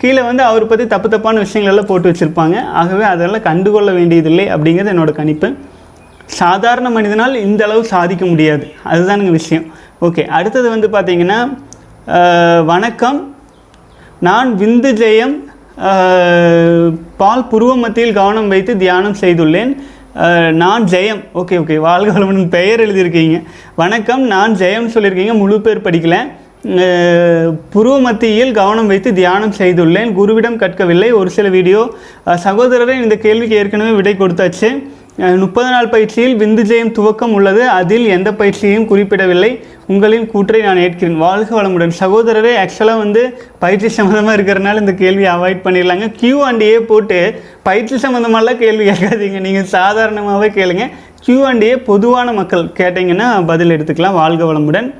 [0.00, 2.56] கீழே வந்து அவரை பற்றி தப்பு தப்பான விஷயங்களெல்லாம் போட்டு வச்சுருப்பாங்க.
[2.80, 5.50] ஆகவே அதெல்லாம் கண்டுகொள்ள வேண்டியதில்லை அப்படிங்கிறது என்னோட கணிப்பு.
[6.40, 8.66] சாதாரண மனிதனால் இந்த அளவு சாதிக்க முடியாது.
[8.92, 9.66] அதுதானுங்க விஷயம்.
[10.06, 11.40] ஓகே அடுத்தது வந்து பார்த்திங்கன்னா
[12.72, 13.20] வணக்கம்.
[14.28, 15.36] நான் விந்து ஜெயம்.
[17.16, 19.76] பால் புருவ மத்தியில் கவனம் வைத்து தியானம் செய்துள்ளேன்.
[20.52, 21.20] நான் ஜெயம்.
[21.34, 23.42] ஓகே ஓகே வாழ்க வளமுடன் பெயர் எழுதியிருக்கீங்க.
[23.74, 24.22] வணக்கம்.
[24.22, 25.32] நான் ஜெயம் சொல்லியிருக்கீங்க.
[25.38, 26.16] முழு பேர் படிக்கல.
[27.74, 30.14] புருவ மத்தியில் கவனம் வைத்து தியானம் செய்துள்ளேன்.
[30.18, 31.12] குருவிடம் கற்கவில்லை.
[31.12, 31.94] ஒரு சில வீடியோ
[32.26, 34.70] சகோதரரை சகோதரரே இந்த கேள்விக்கு ஏற்கனவே விடை கொடுத்தாச்சு.
[35.16, 37.68] முப்பது நாள் பயிற்சியில் விந்து ஜெயம் துவக்கம் உள்ளது.
[37.68, 39.60] அதில் எந்த பயிற்சியையும் குறிப்பிடவில்லை.
[39.86, 41.16] உங்களின் கூற்றை நான் ஏற்கிறேன்.
[41.16, 41.92] வாழ்க வளமுடன்.
[42.00, 43.22] சகோதரரே ஆக்சுவலாக வந்து
[43.58, 46.12] பயிற்சி சம்மந்தமாக இருக்கிறனால இந்த கேள்வியை அவாய்ட் பண்ணிடலாங்க.
[46.16, 49.40] கியூ அண்ட் ஏ போட்டு பயிற்சி சம்மந்தமாலாம் கேள்வி கேட்காதீங்க.
[49.40, 50.90] நீங்கள் சாதாரணமாகவே கேளுங்க.
[51.20, 54.20] கியூ அண்ட் ஏ பொதுவான மக்கள் கேட்டிங்கன்னா பதில் எடுத்துக்கலாம்.
[54.22, 54.94] வாழ்க வளமுடன்.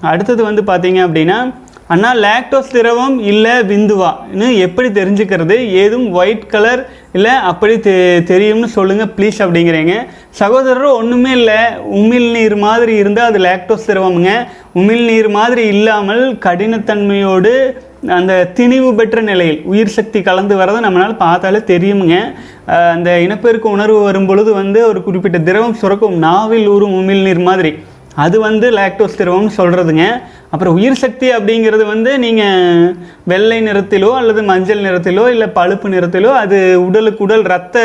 [0.00, 1.54] அடுத்தது வந்து பார்த்தீங்க அப்படின்னா
[1.92, 5.56] அண்ணா லாக்டோஸ் திரவம் இல்லை விந்துவான்னு எப்படி தெரிஞ்சுக்கிறது?
[5.82, 6.82] ஏதும் ஒயிட் கலர்
[7.16, 7.94] இல்லை அப்படி தெ
[8.30, 9.94] தெரியும்னு சொல்லுங்கள் ப்ளீஸ் அப்படிங்கிறீங்க.
[10.40, 11.58] சகோதரர் ஒன்றுமே இல்லை.
[11.98, 14.30] உமிழ் நீர் மாதிரி இருந்தால் அது லாக்டோஸ் திரவம்ங்க.
[14.80, 17.54] உமிழ் நீர் மாதிரி இல்லாமல் கடினத்தன்மையோடு
[18.18, 22.16] அந்த திணிவு பெற்ற நிலையில் உயிர் சக்தி கலந்து வரதை நம்மளால் பார்த்தாலே தெரியுமுங்க.
[22.94, 26.16] அந்த இனப்பெருக்க உணர்வு வரும் பொழுது வந்து ஒரு குறிப்பிட்ட திரவம் சுரக்கும்.
[26.28, 27.72] நாவில் ஊறும் உமிழ் நீர் மாதிரி.
[28.16, 30.04] அது வந்து லாக்டோஸ் திரவம்னு சொல்கிறதுங்க
[30.50, 32.94] அப்புறம் உயிர் சக்தி அப்படிங்கிறது வந்து நீங்கள்
[33.24, 37.78] வெள்ளை நிறத்திலோ அல்லது மஞ்சள் நிறத்திலோ இல்லை பழுப்பு நிறத்திலோ அது உடலுக்கு உடல் ரத்த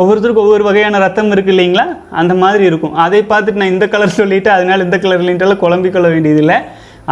[0.00, 1.84] ஒவ்வொருத்தருக்கும் ஒவ்வொரு வகையான ரத்தம் இருக்குது இல்லைங்களா?
[2.10, 2.94] அந்த மாதிரி இருக்கும்.
[2.94, 6.58] அதை பார்த்துட்டு நான் இந்த கலர் சொல்லிவிட்டு அதனால இந்த கலர் இல்லைன்ட்டாலும் குழம்பிக்கொள்ள வேண்டியதில்லை.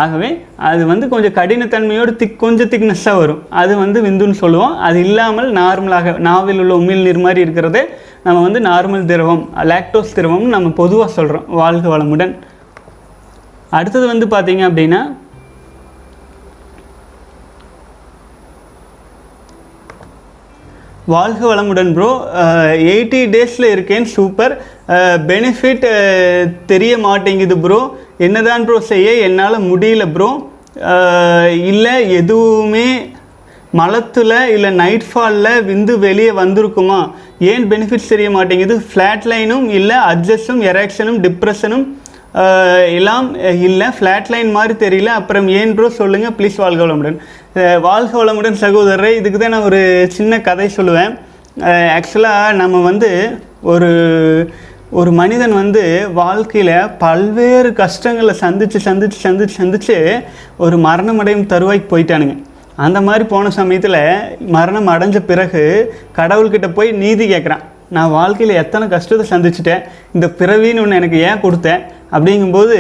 [0.02, 0.30] ஆகவே
[0.70, 3.40] அது வந்து கொஞ்சம் கடினத்தன்மையோடு திக் கொஞ்சம் திக்னஸ்ஸாக வரும்.
[3.62, 4.74] அது வந்து விந்துன்னு சொல்லுவோம்.
[4.88, 7.82] அது இல்லாமல் நார்மலாக நாவில் உள்ள உமிழ் நீர் மாதிரி இருக்கிறதே
[8.26, 12.34] நம்ம வந்து நார்மல் திரவம் லாக்டோஸ் திரவம்னு நம்ம பொதுவாக சொல்கிறோம் வாழ்க வளமுடன்.
[13.78, 15.00] அடுத்தது வந்து பார்த்தீங்க அப்படின்னா
[21.14, 22.08] வாழ்க வளமுடன் ப்ரோ
[22.92, 24.06] எயிட்டி டேஸில் இருக்கேன்.
[24.14, 24.54] சூப்பர்.
[25.30, 25.86] பெனிஃபிட்
[26.72, 27.80] தெரிய மாட்டேங்குது ப்ரோ
[28.26, 30.30] என்னதான் ப்ரோ செய்ய என்னால் முடியல ப்ரோ
[31.70, 32.88] இல்லை எதுவுமே
[33.80, 37.00] மலத்தில் இல்லை நைட் ஃபாலில் விந்து வெளியே வந்திருக்குமா?
[37.52, 38.74] ஏன் பெனிஃபிட்ஸ் தெரிய மாட்டேங்குது?
[38.90, 41.86] ஃப்ளாட் லைனும் இல்லை அட்ஜஸ்டும் எரேக்ஷனும் டிப்ரெஷனும்
[42.98, 43.26] எல்லாம்
[43.66, 45.10] இல்லை ஃப்ளாட் லைன் மாதிரி தெரியல.
[45.20, 47.18] அப்புறம் ஏன் ப்ரோ சொல்லுங்கள் ப்ளீஸ் வாழ்க வளமுடன்
[47.88, 49.82] வாழ்க வளமுடன் சகோதரரை இதுக்கு தான் நான் ஒரு
[50.16, 51.12] சின்ன கதை சொல்லுவேன்.
[51.98, 53.10] ஆக்சுவலாக நம்ம வந்து
[53.72, 53.90] ஒரு
[54.96, 55.80] ஒரு மனிதன் வந்து
[56.18, 59.96] வாழ்க்கையில் பல்வேறு கஷ்டங்களை சந்தித்து சந்தித்து சந்தித்து சந்தித்து
[60.56, 62.36] ஒரு மரணமடையும் தருவாய்க்கு போயிட்டானுங்க.
[62.76, 63.98] அந்த மாதிரி போன சமயத்தில்
[64.56, 65.64] மரணம் அடைஞ்ச பிறகு
[66.16, 67.66] கடவுள்கிட்ட போய் நீதி கேட்குறான்
[67.96, 72.78] நான் வாழ்க்கையில் எத்தனை கஷ்டத்தை சந்திச்சிட்டேன் இந்த பிறவின்னு ஒன்று எனக்கு ஏன் கொடுத்தேன் அப்படிங்கும்போது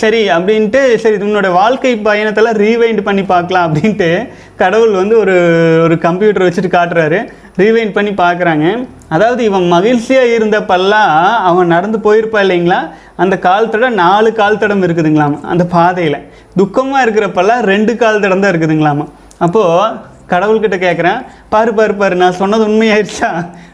[0.00, 4.08] சரி அப்படின்ட்டு சரி உன்னோட வாழ்க்கை பயணத்தில் ரீவைண்ட் பண்ணி பார்க்கலாம் அப்படின்ட்டு
[4.56, 5.34] கடவுள் வந்து ஒரு
[5.82, 7.18] ஒரு கம்ப்யூட்டர் வச்சுட்டு காட்டுறாரு.
[7.62, 8.66] ரீவைண்ட் பண்ணி பார்க்குறாங்க.
[9.14, 11.12] அதாவது இவன் மகிழ்ச்சியாக இருந்தப்பெல்லாம்
[11.50, 12.80] அவன் நடந்து போயிருப்பா இல்லைங்களா?
[13.22, 15.36] அந்த கால் தடம் நாலு கால் தடம் இருக்குதுங்களாம்.
[15.52, 16.18] அந்த பாதையில்.
[16.60, 19.06] துக்கமாக இருக்கிறப்பெல்லாம் ரெண்டு கால் தடம் தான் இருக்குதுங்களாமா.
[19.46, 21.18] அப்போது கடவுள்கிட்ட கேட்குறேன்
[21.52, 23.28] பாரு பாரு பாரு நான் சொன்னது உண்மையாயிடுச்சா?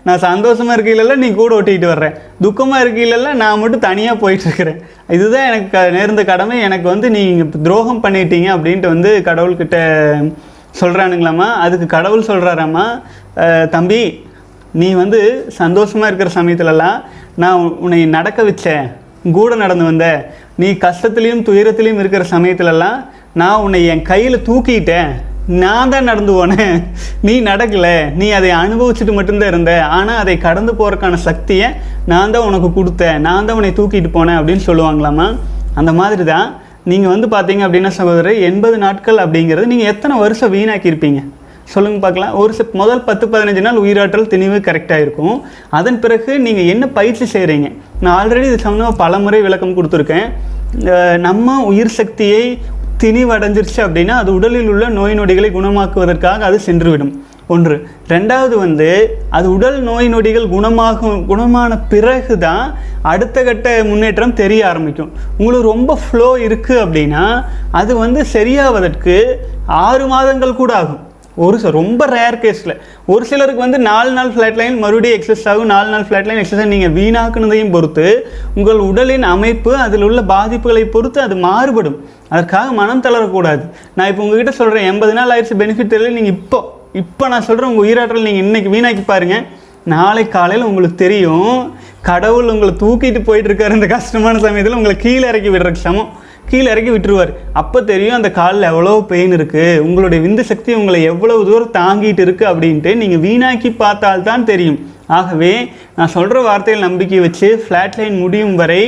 [0.07, 4.81] நான் சந்தோஷமாக இருக்கையில நீ கூட ஓட்டிகிட்டு வர்றேன் துக்கமாக இருக்கையில நான் மட்டும் தனியாக போயிட்டுருக்கிறேன்
[5.17, 6.57] இதுதான் எனக்கு நேர்ந்த கடமை.
[6.69, 9.79] எனக்கு வந்து நீங்கள் துரோகம் பண்ணிட்டீங்க அப்படின்ட்டு வந்து கடவுள்கிட்ட
[10.81, 12.85] சொல்கிறானுங்களாம்மா அதுக்கு கடவுள் சொல்கிறாராம்மா
[13.75, 14.03] தம்பி
[14.81, 15.21] நீ வந்து
[15.61, 17.01] சந்தோஷமாக இருக்கிற சமயத்துலலாம்
[17.43, 18.87] நான் உன்னை நடக்க வச்சேன்.
[19.37, 20.07] கூட நடந்து வந்த.
[20.61, 22.99] நீ கஷ்டத்துலேயும் துயரத்துலேயும் இருக்கிற சமயத்துலலாம்
[23.41, 25.13] நான் உன்னை என் கையில் தூக்கிட்டேன்.
[25.63, 26.75] நான் தான் நடந்து போனேன்.
[27.27, 27.95] நீ நடக்கலை.
[28.21, 29.73] நீ அதை அனுபவிச்சுட்டு மட்டும்தான் இருந்த.
[29.99, 31.69] ஆனால் அதை கடந்து போகிறக்கான சக்தியை
[32.13, 33.19] நான் தான் உனக்கு கொடுத்தேன்.
[33.27, 35.29] நான் தான் உன்னை தூக்கிட்டு போனேன் அப்படின்னு சொல்லுவாங்களாமா
[35.81, 36.49] அந்த மாதிரி தான்
[36.91, 41.21] நீங்கள் வந்து பார்த்தீங்க அப்படின்னா சகோதரர் எண்பது நாட்கள் அப்படிங்கிறது நீங்கள் எத்தனை வருஷம் வீணாக்கியிருப்பீங்க?
[41.73, 42.33] சொல்லுங்க பார்க்கலாம்.
[42.43, 45.37] ஒரு சிப் முதல் பத்து பதினஞ்சு நாள் உயிராற்றல் திணிவு கரெக்டாக இருக்கும்.
[45.79, 47.69] அதன் பிறகு நீங்கள் என்ன பயிற்சி செய்கிறீங்க
[48.03, 50.27] நான் ஆல்ரெடி இது சம்மந்தமாக பல முறை விளக்கம் கொடுத்துருக்கேன்.
[51.27, 52.45] நம்ம உயிர் சக்தியை
[53.03, 57.13] திணிவடைஞ்சிருச்சு அப்படின்னா அது உடலில் உள்ள நோய் நொடிகளை குணமாக்குவதற்காக அது சென்றுவிடும்.
[57.55, 57.77] ஒன்று.
[58.13, 58.89] ரெண்டாவது வந்து
[59.37, 62.65] அது உடல் நோய் நொடிகள் குணமாகும் குணமான பிறகு தான்
[63.13, 65.13] அடுத்த கட்ட முன்னேற்றம் தெரிய ஆரம்பிக்கும்.
[65.39, 67.25] உங்களுக்கு ரொம்ப ஃப்ளோ இருக்குது அப்படின்னா
[67.81, 69.17] அது வந்து சரியாவதற்கு
[69.87, 71.03] ஆறு மாதங்கள் கூட ஆகும்.
[71.45, 72.73] ஒரு சில ரொம்ப ரேர் கேஸில்
[73.13, 75.71] ஒரு சிலருக்கு வந்து நாலு நாள் ஃப்ளாட் லைன் மறுபடியும் எக்ஸஸ் ஆகும்.
[75.73, 78.05] நாலு நாள் ஃப்ளாட் லைன் எக்ஸசைஸ் நீங்கள் வீணாக்குனதையும் பொறுத்து
[78.59, 81.97] உங்கள் உடலின் அமைப்பு அதில் உள்ள பாதிப்புகளை பொறுத்து அது மாறுபடும்.
[82.33, 83.65] அதற்காக மனம் தளரக்கூடாது.
[83.97, 86.61] நான் இப்போ உங்ககிட்ட சொல்கிறேன் எண்பது நாள் ஆயிடுச்சு பெனிஃபிட் தெரியல நீங்கள் இப்போ
[86.93, 89.45] இப்போ நான் சொல்கிறேன் உங்கள் உயிராற்றல் நீங்கள் இன்றைக்கி வீணாக்கி பாருங்கள்
[89.85, 91.55] நாளை காலையில் உங்களுக்கு தெரியும்
[92.03, 96.11] கடவுள் உங்களை தூக்கிட்டு போயிட்டுருக்காரு இந்த கஷ்டமான சமயத்தில் உங்களை கீழே இறக்கி விடுறக்கு சமம்.
[96.51, 97.33] கீழே இறக்கி விட்டுருவார்.
[97.61, 102.51] அப்போ தெரியும் அந்த காலில் எவ்வளோ பெயின் இருக்குது உங்களுடைய விந்து சக்தி உங்களை எவ்வளவு தூரம் தாங்கிட்டு இருக்குது
[102.53, 104.81] அப்படின்ட்டு நீங்கள் வீணாக்கி பார்த்தால்தான் தெரியும்.
[105.19, 105.53] ஆகவே
[105.97, 108.83] நான் சொல்கிற வார்த்தையில் நம்பிக்கை வச்சு ஃப்ளாட் லைன் முடியும் வரை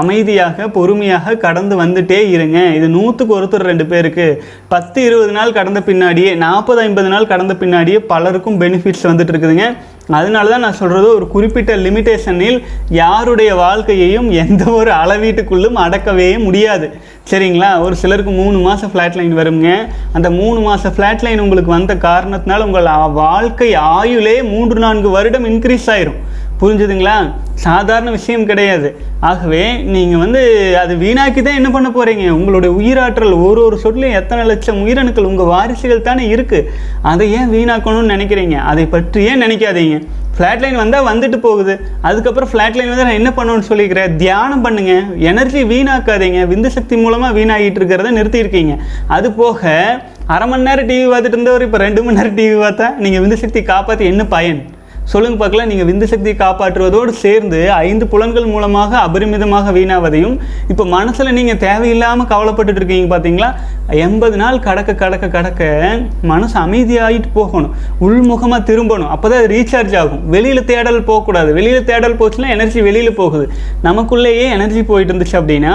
[0.00, 2.58] அமைதியாக பொறுமையாக கடந்து வந்துட்டே இருங்க.
[2.78, 4.26] இது நூற்றுக்கு ஒருத்தர் ரெண்டு பேருக்கு.
[4.74, 9.68] பத்து இருபது நாள் கடந்த பின்னாடியே நாற்பது ஐம்பது நாள் கடந்த பின்னாடியே பலருக்கும் பெனிஃபிட்ஸ் வந்துட்டு இருக்குதுங்க.
[10.18, 16.88] அதனால தான் நான் சொல்கிறது ஒரு குறிப்பிட்ட லிமிட்டேஷனில் யாருடைய வாழ்க்கையையும் எந்த ஒரு அளவீட்டுக்குள்ளும் அடக்கவே முடியாது.
[17.30, 17.80] சரிங்களா?
[17.80, 19.68] ஒரு சிலருக்கு மூணு மாதம் ஃப்ளாட் லைன் வருங்க.
[20.12, 25.86] அந்த மூணு மாதம் ஃப்ளாட் லைன் உங்களுக்கு வந்த காரணத்தினால உங்கள் வாழ்க்கை ஆயுளே மூன்று நான்கு வருடம் இன்க்ரீஸ்
[25.86, 26.20] ஆயிரும்.
[26.60, 27.14] புரிஞ்சுதுங்களா?
[27.66, 28.88] சாதாரண விஷயம் கிடையாது.
[29.28, 29.62] ஆகவே
[29.94, 30.40] நீங்கள் வந்து
[30.82, 35.50] அது வீணாக்கி தான் என்ன பண்ண போகிறீங்க உங்களுடைய உயிராற்றல் ஒரு ஒரு சொட்லையும் எத்தனை லட்சம் உயிரணுக்கள் உங்கள்
[35.52, 36.66] வாரிசுகள் தானே இருக்குது
[37.10, 38.56] அதை ஏன் வீணாக்கணும்னு நினைக்கிறீங்க?
[38.70, 39.98] அதை பற்றியே நினைக்காதீங்க?
[40.36, 41.74] ஃப்ளாட் லைன் வந்தால் வந்துட்டு போகுது.
[42.08, 44.16] அதுக்கப்புறம் ஃப்ளாட் லைன் வந்து நான் என்ன பண்ணணும்னு சொல்லிக்கிறேன்?
[44.22, 44.94] தியானம் பண்ணுங்க.
[45.30, 46.42] எனர்ஜி வீணாக்காதீங்க.
[46.52, 48.76] விந்து சக்தி மூலமாக வீணாகிட்டு இருக்கிறத நிறுத்தியிருக்கீங்க.
[49.16, 49.72] அது போக
[50.34, 53.62] அரை மணி நேரம் டிவி பார்த்துட்டு இருந்தவர் இப்போ ரெண்டு மணி நேரம் டிவி பார்த்தா நீங்கள் விந்து சக்தி
[53.72, 54.60] காப்பாற்றி என்ன பயன்?
[55.12, 55.70] சொல்லுங்க பார்க்கலாம்.
[55.70, 60.36] நீங்கள் விந்து சக்தியை காப்பாற்றுவதோடு சேர்ந்து ஐந்து புலன்கள் மூலமாக அபரிமிதமாக வீணாவதையும்
[60.72, 63.48] இப்போ மனசில் நீங்கள் தேவையில்லாமல் கவலைப்பட்டுட்டு இருக்கீங்க பார்த்தீங்களா
[64.06, 65.62] எண்பது நாள் கடக்க கடக்க கடக்க
[66.32, 67.72] மனசு அமைதியாகிட்டு போகணும்.
[68.06, 69.10] உள்முகமாக திரும்பணும்.
[69.14, 70.22] அப்போ தான் ரீசார்ஜ் ஆகும்.
[70.34, 71.50] வெளியில் தேடல் போகக்கூடாது.
[71.58, 73.46] வெளியில் தேடல் போச்சுன்னா எனர்ஜி வெளியில் போகுது.
[73.88, 75.74] நமக்குள்ளேயே எனர்ஜி போயிட்டு இருந்துச்சு அப்படின்னா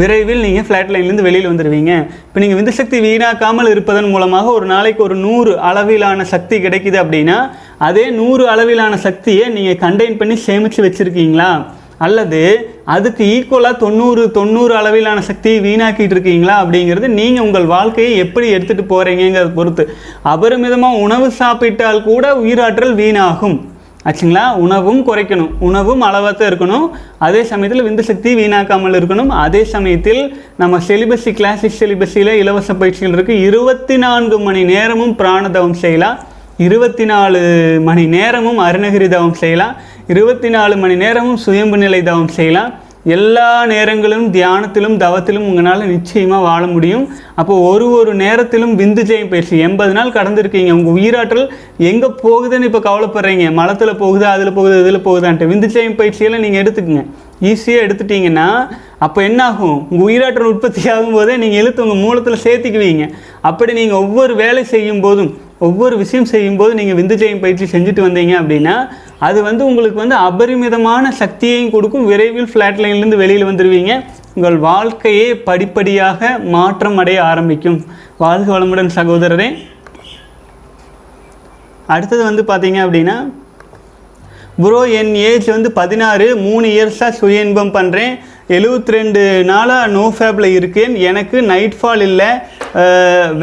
[0.00, 1.92] விரைவில் நீங்கள் ஃப்ளாட் லைன்லேருந்து வெளியில் வந்துடுவீங்க
[2.28, 7.38] இப்போ நீங்கள் விந்து சக்தி வீணாக்காமல் இருப்பதன் மூலமாக ஒரு நாளைக்கு ஒரு நூறு அளவிலான சக்தி கிடைக்குது அப்படின்னா
[7.78, 11.64] அதே நூறு அளவிலான சக்தியை நீங்கள் கண்டெயின் பண்ணி சேமித்து வச்சுருக்கீங்களா?
[11.98, 16.64] அல்லது அதுக்கு ஈக்குவலாக தொண்ணூறு தொண்ணூறு அளவிலான சக்தியை வீணாக்கிட்டு இருக்கீங்களா?
[16.64, 19.96] அப்படிங்கிறது நீங்கள் உங்கள் வாழ்க்கையை எப்படி எடுத்துகிட்டு போகிறீங்கிறத பொறுத்து.
[20.24, 23.56] அபரிமிதமாக உணவு சாப்பிட்டால் கூட உயிராற்றல் வீணாகும்.
[24.04, 24.56] ஆச்சுங்களா?
[24.56, 25.50] உணவும் குறைக்கணும்.
[25.58, 26.90] உணவும் அளவாக இருக்கணும்.
[27.18, 29.28] அதே சமயத்தில் விந்து சக்தி வீணாக்காமல் இருக்கணும்.
[29.28, 36.18] அதே சமயத்தில் நம்ம செலிபஸி கிளாசிக் செலிபஸியில் இலவச பயிற்சிகள் இருக்குது இருபத்தி நான்கு மணி நேரமும் பிராணதவம் செய்யலாம்.
[36.64, 37.40] இருபத்தி நாலு
[37.86, 39.72] மணி நேரமும் அருணகிரி தவம் செய்யலாம்.
[40.12, 42.70] இருபத்தி நாலு மணி நேரமும் சுயம்பு நிலை தவம் செய்யலாம்.
[43.16, 47.04] எல்லா நேரங்களும் தியானத்திலும் தவத்திலும் உங்களால் நிச்சயமாக வாழ முடியும்.
[47.40, 49.54] அப்போ ஒரு ஒரு நேரத்திலும் விந்து ஜெயம் பயிற்சி.
[49.66, 50.72] எண்பது நாள் கடந்திருக்கீங்க.
[50.78, 51.44] உங்கள் உயிராற்றல்
[51.90, 53.46] எங்கே போகுதுன்னு இப்போ கவலைப்படுறீங்க.
[53.60, 55.50] மலத்தில் போகுதா அதில் போகுது இதில் போகுதான்ட்டு.
[55.52, 57.04] விந்து ஜெயம் பயிற்சியெல்லாம் நீங்கள் எடுத்துக்கங்க.
[57.50, 58.48] ஈஸியாக எடுத்துட்டீங்கன்னா
[59.06, 59.78] அப்போ என்ன ஆகும்?
[59.90, 63.06] உங்கள் உயிராற்றல் உற்பத்தி ஆகும்போதே நீங்கள் இழுத்து உங்கள் மூலத்தில் சேர்த்துக்குவீங்க.
[63.50, 65.32] அப்படி நீங்கள் ஒவ்வொரு வேலை செய்யும் போதும்
[65.66, 68.74] ஒவ்வொரு விஷயம் செய்யும்போது நீங்கள் விந்து ஜெயம் பயிற்சி செஞ்சுட்டு வந்தீங்க அப்படின்னா
[69.26, 72.08] அது வந்து உங்களுக்கு வந்து அபரிமிதமான சக்தியையும் கொடுக்கும்.
[72.10, 73.92] விரைவில் ஃப்ளாட் லைன்லேருந்து வெளியில் வந்துடுவீங்க
[74.34, 77.78] உங்கள் வாழ்க்கையே படிப்படியாக மாற்றம் அடைய ஆரம்பிக்கும்.
[78.24, 79.48] வாழ்க வளமுடன் சகோதரரே.
[81.94, 83.16] அடுத்தது வந்து பார்த்தீங்க அப்படின்னா
[84.62, 88.14] ப்ரோ என் ஏஜ் வந்து பதினாறு மூணு இயர்ஸாக சுய இன்பம் பண்ணுறேன்
[88.54, 90.92] எழுபத்தி ரெண்டு நாளாக நோ ஃபேப்பில் இருக்கேன்.
[91.10, 92.28] எனக்கு நைட் ஃபால் இல்லை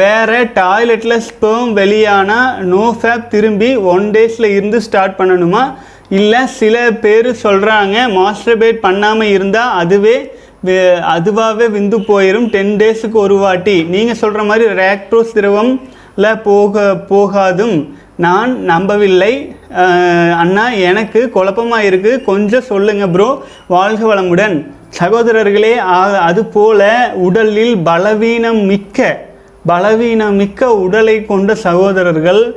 [0.01, 5.63] வேறு டாய்லெட்டில் ஸ்பெர்ம் வெளியானால் நோ ஃபேப் திரும்பி ஒன் டேஸில் இருந்து ஸ்டார்ட் பண்ணணுமா?
[6.19, 10.15] இல்லை சில பேர் சொல்கிறாங்க மாஸ்டர்பேட் பண்ணாமல் இருந்தால் அதுவே
[11.15, 13.75] அதுவாகவே விந்து போயிடும் டென் டேஸுக்கு ஒரு வாட்டி.
[13.95, 17.77] நீங்கள் சொல்கிற மாதிரி ரேக்ட்ரோ திரவம்ல போக போகாதும்.
[18.25, 19.33] நான் நம்பவில்லை.
[20.43, 23.27] அண்ணா எனக்கு குழப்பமாக இருக்குது கொஞ்சம் சொல்லுங்கள் ப்ரோ
[23.75, 24.55] வாழ்க வளமுடன்.
[24.99, 29.25] சகோதரர்களே ஆ- அதுபோல உடலில் பலவீனம் மிக்க
[29.65, 32.55] பலவீனம் மிக்க உடலை கொண்ட சகோதரர்கள்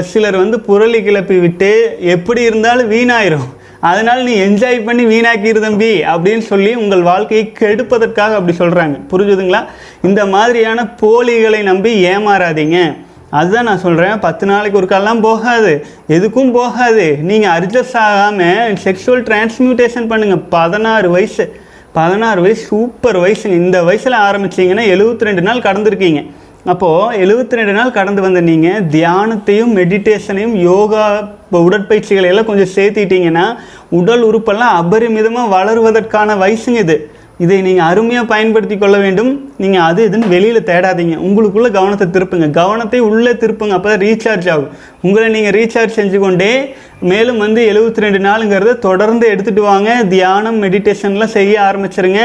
[0.00, 3.46] சிலர் வந்து புரளி கிளப்பி விட்டு எப்படி இருந்தாலும் வீணாயிரும்.
[3.80, 9.64] அதனால் நீ என்ஜாய் பண்ணி வீணாக்கிரு தம்பி அப்படின்னு சொல்லி உங்கள் வாழ்க்கையை கெடுப்பதற்காக அப்படி சொல்கிறாங்க புரிஞ்சுதுங்களா?
[10.02, 12.96] இந்த மாதிரியான போலிகளை நம்பி ஏமாறாதீங்க.
[13.30, 14.86] அதுதான் நான் சொல்கிறேன் பத்து நாளைக்கு ஒரு
[15.20, 15.86] போகாது.
[16.08, 17.18] எதுக்கும் போகாது.
[17.20, 21.60] நீங்கள் அட்ஜஸ்ட் ஆகாமல் செக்ஷுவல் டிரான்ஸ்மியூட்டேஷன் பண்ணுங்கள் பதினாறு வயசு.
[21.96, 26.20] பதினாறு வயசு சூப்பர் வயசு இந்த வயசில் ஆரம்பிச்சீங்கன்னா எழுபத்தி ரெண்டு நாள் கடந்திருக்கீங்க.
[26.72, 31.04] அப்போது எழுபத்தி ரெண்டு நாள் கடந்து வந்த நீங்கள் தியானத்தையும் மெடிடேஷனையும் யோகா
[31.44, 33.46] இப்போ உடற்பயிற்சிகளை எல்லாம் கொஞ்சம் சேர்த்திட்டீங்கன்னா
[33.98, 36.96] உடல் உறுப்பெல்லாம் அபரிமிதமாக வளருவதற்கான வயசுங்க இது.
[37.44, 39.30] இதை நீங்கள் அருமையாக பயன்படுத்தி கொள்ள வேண்டும்.
[39.62, 41.16] நீங்கள் அது இதுன்னு வெளியில் தேடாதீங்க.
[41.26, 42.46] உங்களுக்குள்ள கவனத்தை திருப்புங்க.
[42.60, 43.74] கவனத்தை உள்ளே திருப்புங்க.
[43.78, 44.70] அப்போ தான் ரீசார்ஜ் ஆகும்.
[45.06, 46.52] உங்களை நீங்கள் ரீசார்ஜ் செஞ்சு கொண்டே
[47.10, 49.90] மேலும் வந்து எழுபத்தி ரெண்டு நாளுங்கிறத தொடர்ந்து எடுத்துகிட்டு வாங்க.
[50.14, 52.22] தியானம் மெடிடேஷன்லாம் செய்ய ஆரம்பிச்சிருங்க.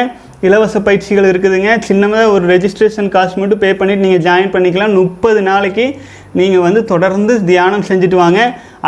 [0.48, 1.72] இலவச பயிற்சிகள் இருக்குதுங்க.
[1.88, 4.96] சின்னதாக ஒரு ரெஜிஸ்ட்ரேஷன் காசு மட்டும் பே பண்ணிவிட்டு நீங்கள் ஜாயின் பண்ணிக்கலாம்.
[5.02, 5.86] முப்பது நாளைக்கு
[6.40, 8.40] நீங்கள் வந்து தொடர்ந்து தியானம் செஞ்சுட்டு வாங்க.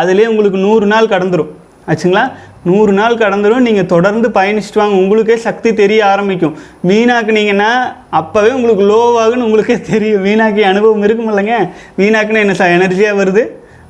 [0.02, 1.52] அதுலேயே உங்களுக்கு நூறு நாள் கடந்துடும்
[1.92, 2.26] ஆச்சுங்களா?
[2.68, 4.96] நூறு நாள் கடந்துடும் நீங்கள் தொடர்ந்து பயணிச்சுட்டு வாங்க.
[5.04, 6.54] உங்களுக்கே சக்தி தெரிய ஆரம்பிக்கும்.
[6.90, 7.72] வீணாக்குனீங்கன்னா
[8.20, 10.24] அப்போவே உங்களுக்கு லோவாகுன்னு உங்களுக்கே தெரியும்.
[10.28, 11.58] வீணாக்கி அனுபவம் இருக்கும் இல்லைங்க.
[12.02, 13.44] வீணாக்குன்னு என்ன ச எனர்ஜியாக வருது?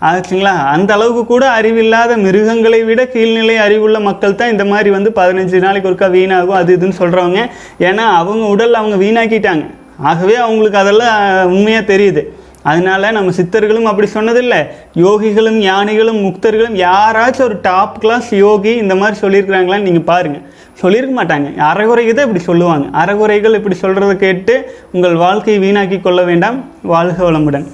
[0.07, 5.59] ஆச்சுங்களா அந்த அளவுக்கு கூட அறிவில்லாத மிருகங்களை விட கீழ்நிலை அறிவுள்ள மக்கள் தான் இந்த மாதிரி வந்து பதினஞ்சு
[5.65, 7.41] நாளைக்கு ஒருக்கா வீணாகும் அது இதுன்னு சொல்கிறவங்க
[7.87, 9.65] ஏன்னா அவங்க உடல் அவங்க வீணாக்கிட்டாங்க.
[10.09, 11.19] ஆகவே அவங்களுக்கு அதெல்லாம்
[11.55, 12.23] உண்மையாக தெரியுது.
[12.69, 14.59] அதனால நம்ம சித்தர்களும் அப்படி சொன்னதில்லை.
[15.03, 20.45] யோகிகளும் ஞானிகளும் முக்தர்களும் யாராச்சும் ஒரு டாப் கிளாஸ் யோகி இந்த மாதிரி சொல்லியிருக்கிறாங்களான்னு நீங்கள் பாருங்கள்
[20.81, 21.47] சொல்லியிருக்க மாட்டாங்க.
[21.71, 22.85] அறகுறைக்கு தான் இப்படி சொல்லுவாங்க.
[23.01, 24.53] அறகுறைகள் இப்படி சொல்கிறத கேட்டு
[24.91, 26.59] உங்கள் வாழ்க்கையை வீணாக்கி கொள்ள வேண்டாம்.
[26.93, 27.67] வாழ்க வளமுடன்.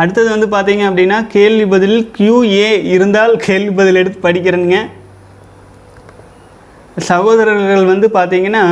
[0.00, 4.80] அடுத்தது வந்து பார்த்தீங்க அப்படின்னா கேள்வி பதில் கியூஏ இருந்தால் கேள்வி பதில் எடுத்து படிக்கிறேனுங்க.
[7.06, 8.64] சகோதரர்கள் வந்து பார்த்தீங்கன்னா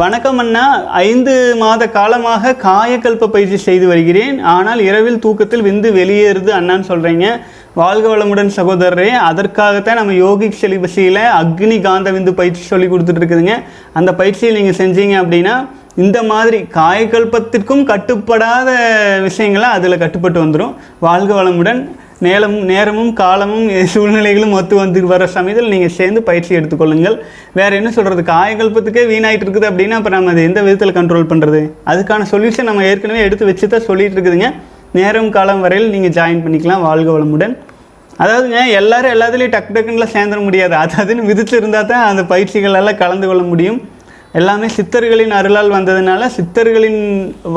[0.00, 0.64] வணக்கம் அண்ணா
[1.08, 4.36] ஐந்து மாத காலமாக காயக்கல்ப பயிற்சி செய்து வருகிறேன்.
[4.54, 7.26] ஆனால் இரவில் தூக்கத்தில் விந்து வெளியேறுது அண்ணான்னு சொல்கிறீங்க
[7.80, 9.10] வாழ்க வளமுடன் சகோதரரே.
[9.28, 13.56] அதற்காகத்தான் நம்ம யோகிக் செலிபஸியில் அக்னி காந்த விந்து பயிற்சி சொல்லி கொடுத்துட்டு இருக்குதுங்க.
[14.00, 15.54] அந்த பயிற்சியை நீங்கள் செஞ்சீங்க அப்படின்னா
[16.06, 18.70] இந்த மாதிரி காயக்கல்பத்திற்கும் கட்டுப்படாத
[19.28, 20.74] விஷயங்களை அதில் கட்டுப்பட்டு வந்துடும்
[21.06, 21.80] வாழ்க வளமுடன்.
[22.26, 27.16] நேரமும் நேரமும் காலமும் சூழ்நிலைகளும் ஒத்து வந்து வர சமயத்தில் நீங்கள் சேர்ந்து பயிற்சி எடுத்துக்கொள்ளுங்கள்.
[27.58, 31.60] வேறு என்ன சொல்கிறது காயகல்பத்துக்கே வீணாயிட்டு இருக்குது அப்படின்னா அப்போ நம்ம அதை எந்த விதத்தில் கண்ட்ரோல் பண்ணுறது
[31.90, 34.48] அதுக்கான சொல்யூஷன் நம்ம ஏற்கனவே எடுத்து வச்சு தான் சொல்லிகிட்டு இருக்குதுங்க.
[34.98, 37.54] நேரம் காலம் வரையில் நீங்கள் ஜாயின் பண்ணிக்கலாம் வாழ்க வளமுடன்.
[38.22, 40.74] அதாவதுங்க எல்லாரும் எல்லாத்துலேயும் டக்கு டக்குன்னுலாம் சேர்ந்துட முடியாது.
[40.82, 41.60] அது அதுன்னு விதிச்சு
[41.92, 43.80] தான் அந்த பயிற்சிகளெல்லாம் கலந்து கொள்ள முடியும்.
[44.38, 47.02] எல்லாமே சித்தர்களின் அருளால் வந்ததுனால சித்தர்களின்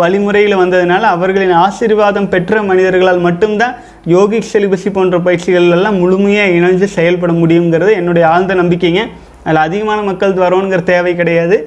[0.01, 3.73] வழிமுறையில் வந்ததுனால அவர்களின் ஆசீர்வாதம் பெற்ற மனிதர்களால் மட்டும்தான்
[4.07, 9.01] யோகிக் செலிபஸி போன்ற பயிற்சிகள் எல்லாம் முழுமையாக இணைஞ்சு செயல்பட முடியுங்கிறது என்னுடைய ஆழ்ந்த நம்பிக்கைங்க.
[9.43, 11.57] அதில் அதிகமான மக்கள் வரோங்கிற தேவை கிடையாது.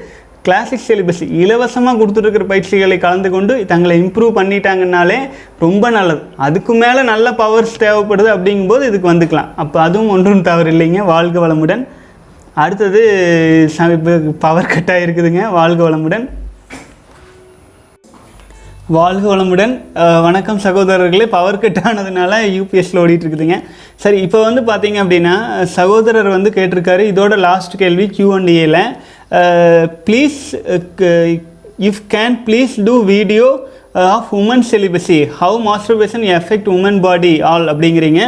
[0.43, 5.19] கிளாசிக் சிலிபஸ் இலவசமாக கொடுத்துட்ருக்கிற பயிற்சிகளை கலந்து கொண்டு தங்களை இம்ப்ரூவ் பண்ணிட்டாங்கன்னாலே
[5.59, 6.21] ரொம்ப நல்லது.
[6.37, 9.51] அதுக்கு மேலே நல்ல பவர்ஸ் தேவைப்படுது அப்படிங்கும்போது இதுக்கு வந்துக்கலாம்.
[9.57, 11.87] அப்போ அதுவும் ஒன்றும் தவறு இல்லைங்க வாழ்க வளமுடன்.
[12.55, 13.03] அடுத்தது
[14.47, 16.27] பவர் கட்டாக இருக்குதுங்க வாழ்க வளமுடன்.
[18.93, 19.71] வாழ்க வளமுடன்.
[20.25, 21.27] வணக்கம் சகோதரர்களே.
[21.35, 23.57] பவர் கட் ஆனதுனால யூபிஎஸ்சில் ஓடிட்டு இருக்குதுங்க
[24.03, 25.37] சரி இப்போ வந்து பார்த்தீங்க அப்படின்னா
[25.77, 27.05] சகோதரர் வந்து கேட்டிருக்காரு.
[27.13, 28.81] இதோட லாஸ்ட் கேள்வி கியூ அண்ட் ஏல
[30.09, 30.41] please
[31.89, 33.47] if can please do video
[33.95, 38.21] of woman celibacy how masturbation effect woman body all அப்படிங்கிறீங்க.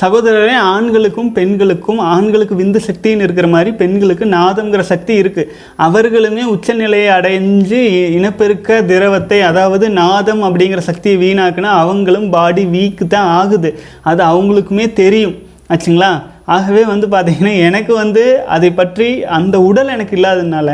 [0.00, 5.48] சகோதரரே ஆண்களுக்கும் பெண்களுக்கும் ஆண்களுக்கு விந்து சக்தின்னு இருக்கிற மாதிரி பெண்களுக்கு நாதம்ங்கிற சக்தி இருக்குது
[5.78, 13.26] அவர்களுமே உச்சநிலையை அடைஞ்சு இ- இனப்பெருக்க திரவத்தை அதாவது நாதம் அப்படிங்கிற சக்தியை வீணாக்குனா அவங்களும் பாடி வீக்கு தான்
[13.26, 13.78] ஆகுது.
[14.02, 15.34] அது அவங்களுக்குமே தெரியும்.
[15.68, 16.12] ஆச்சுங்களா?
[16.54, 18.22] ஆகவே வந்து பார்த்திங்கன்னா எனக்கு வந்து
[18.54, 20.68] அதை பற்றி அந்த உடல் எனக்கு இல்லாததுனால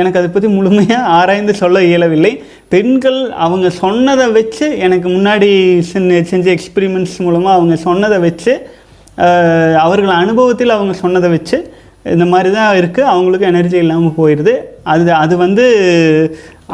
[0.00, 2.32] எனக்கு அதை பற்றி முழுமையாக ஆராய்ந்து சொல்ல இயலவில்லை.
[2.74, 5.50] பெண்கள் அவங்க சொன்னதை வச்சு எனக்கு முன்னாடி
[6.30, 8.54] செஞ்ச எக்ஸ்பிரிமெண்ட்ஸ் மூலமாக அவங்க சொன்னதை வச்சு
[9.84, 11.58] அவர்கள் அனுபவத்தில் அவங்க சொன்னதை வச்சு
[12.12, 14.54] இந்த மாதிரி தான் இருக்குது அவங்களுக்கு எனர்ஜி இல்லாமல் போயிடுது
[14.92, 15.64] அது அது வந்து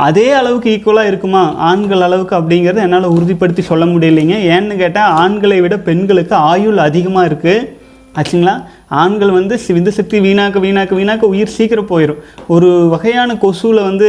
[0.07, 1.43] அதே அளவுக்கு ஈக்குவலாக இருக்குமா?
[1.69, 4.37] ஆண்கள் அளவுக்கு அப்படிங்கிறத என்னால் உறுதிப்படுத்தி சொல்ல முடியலைங்க.
[4.55, 7.76] ஏன்னு கேட்டால் ஆண்களை விட பெண்களுக்கு ஆயுள் அதிகமாக இருக்குது
[8.17, 8.53] ஆச்சுங்களா?
[8.97, 14.09] ஆண்கள் வந்து சி- விந்து சக்தி வீணாக்க வீணாக்க வீணாக்க உயிர் சீக்கிரம் போயிடும் ஒரு வகையான கொசுவில் வந்து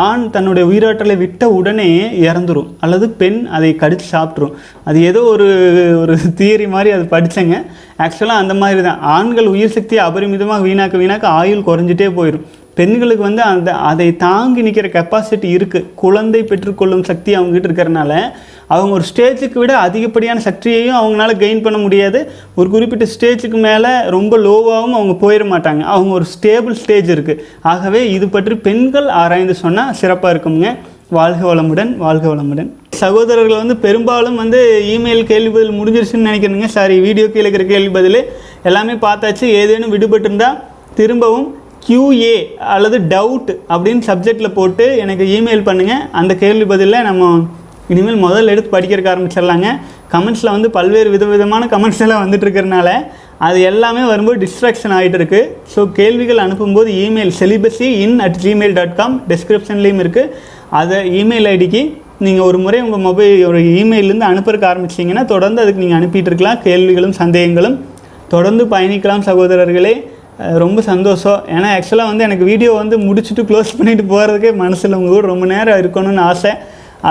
[0.00, 1.88] ஆண் தன்னுடைய உயிராற்றலை விட்ட உடனே
[2.24, 4.54] இறந்துடும் அல்லது பெண் அதை கடித்து சாப்பிட்ரும்
[4.84, 5.46] அது ஏதோ ஒரு
[6.02, 7.56] ஒரு தியரி மாதிரி அது படித்தேங்க
[7.98, 13.42] ஆக்சுவலாக அந்த மாதிரி தான் ஆண்கள் உயிர் சக்தியை அபரிமிதமாக வீணாக்க வீணாக்க ஆயுள் குறைஞ்சிட்டே போயிடும் பெண்களுக்கு வந்து
[13.46, 18.12] அந்த அதை தாங்கி நிற்கிற கெப்பாசிட்டி இருக்குது குழந்தை பெற்றுக்கொள்ளும் சக்தி அவங்ககிட்ட இருக்கிறனால
[18.74, 22.20] அவங்க ஒரு ஸ்டேஜுக்கு விட அதிகப்படியான சக்தியையும் அவங்களால கெயின் பண்ண முடியாது.
[22.58, 25.82] ஒரு குறிப்பிட்ட ஸ்டேஜுக்கு மேலே ரொம்ப லோவாகவும் அவங்க போயிட மாட்டாங்க.
[25.94, 27.42] அவங்க ஒரு ஸ்டேபிள் ஸ்டேஜ் இருக்குது
[27.72, 30.68] ஆகவே இது பற்றி பெண்கள் ஆராய்ந்து சொன்னால் சிறப்பாக இருக்குங்க
[31.18, 32.68] வாழ்க வளமுடன் வாழ்க வளமுடன்.
[33.00, 34.60] சகோதரர்கள் வந்து பெரும்பாலும் வந்து
[34.92, 38.20] இமெயில் கேள்வி பதில் முடிஞ்சிருச்சுன்னு நினைக்கிறேங்க சாரி வீடியோ கீழே இருக்கிற கேள்வி பதில்
[38.68, 39.46] எல்லாமே பார்த்தாச்சு.
[39.60, 40.60] ஏதேனும் விடுபட்டிருந்தால்
[40.98, 41.48] திரும்பவும்
[41.86, 42.36] கியூஏ
[42.74, 47.30] அல்லது டவுட் அப்படின்னு சப்ஜெக்டில் போட்டு எனக்கு இமெயில் பண்ணுங்கள் அந்த கேள்வி பதிலில் நம்ம
[47.90, 49.68] இனிமேல் முதல்ல எடுத்து படிக்கிறதுக்கு ஆரம்பிச்சிடலாங்க.
[50.14, 52.88] கமெண்ட்ஸில் வந்து பல்வேறு விதவிதமான கமெண்ட்ஸ் எல்லாம் வந்துட்டுருக்கிறனால
[53.46, 55.40] அது எல்லாமே வரும்போது டிஸ்ட்ராக்ஷன் ஆகிட்டு இருக்கு
[55.74, 60.32] ஸோ கேள்விகள் அனுப்பும்போது email celibacy in at Gmail dot com டிஸ்கிரிப்ஷன்லேயும் இருக்குது
[60.80, 61.82] அதை இமெயில் ஐடிக்கு
[62.26, 67.16] நீங்கள் ஒரு முறை உங்கள் மொபைல் ஒரு இமெயிலேருந்து அனுப்புறதுக்கு ஆரம்பிச்சிங்கன்னா தொடர்ந்து அதுக்கு நீங்கள் அனுப்பிட்டு இருக்கலாம் கேள்விகளும்
[67.22, 67.76] சந்தேகங்களும்.
[68.34, 69.94] தொடர்ந்து பயணிக்கலாம் சகோதரர்களே.
[70.62, 71.40] ரொம்ப சந்தோஷம்.
[71.54, 75.80] ஏன்னா ஆக்சுவலாக வந்து எனக்கு வீடியோ வந்து முடிச்சுட்டு க்ளோஸ் பண்ணிட்டு போகிறதுக்கே மனசில் உங்கள் கூட ரொம்ப நேரம்
[75.82, 76.52] இருக்கணும்னு ஆசை.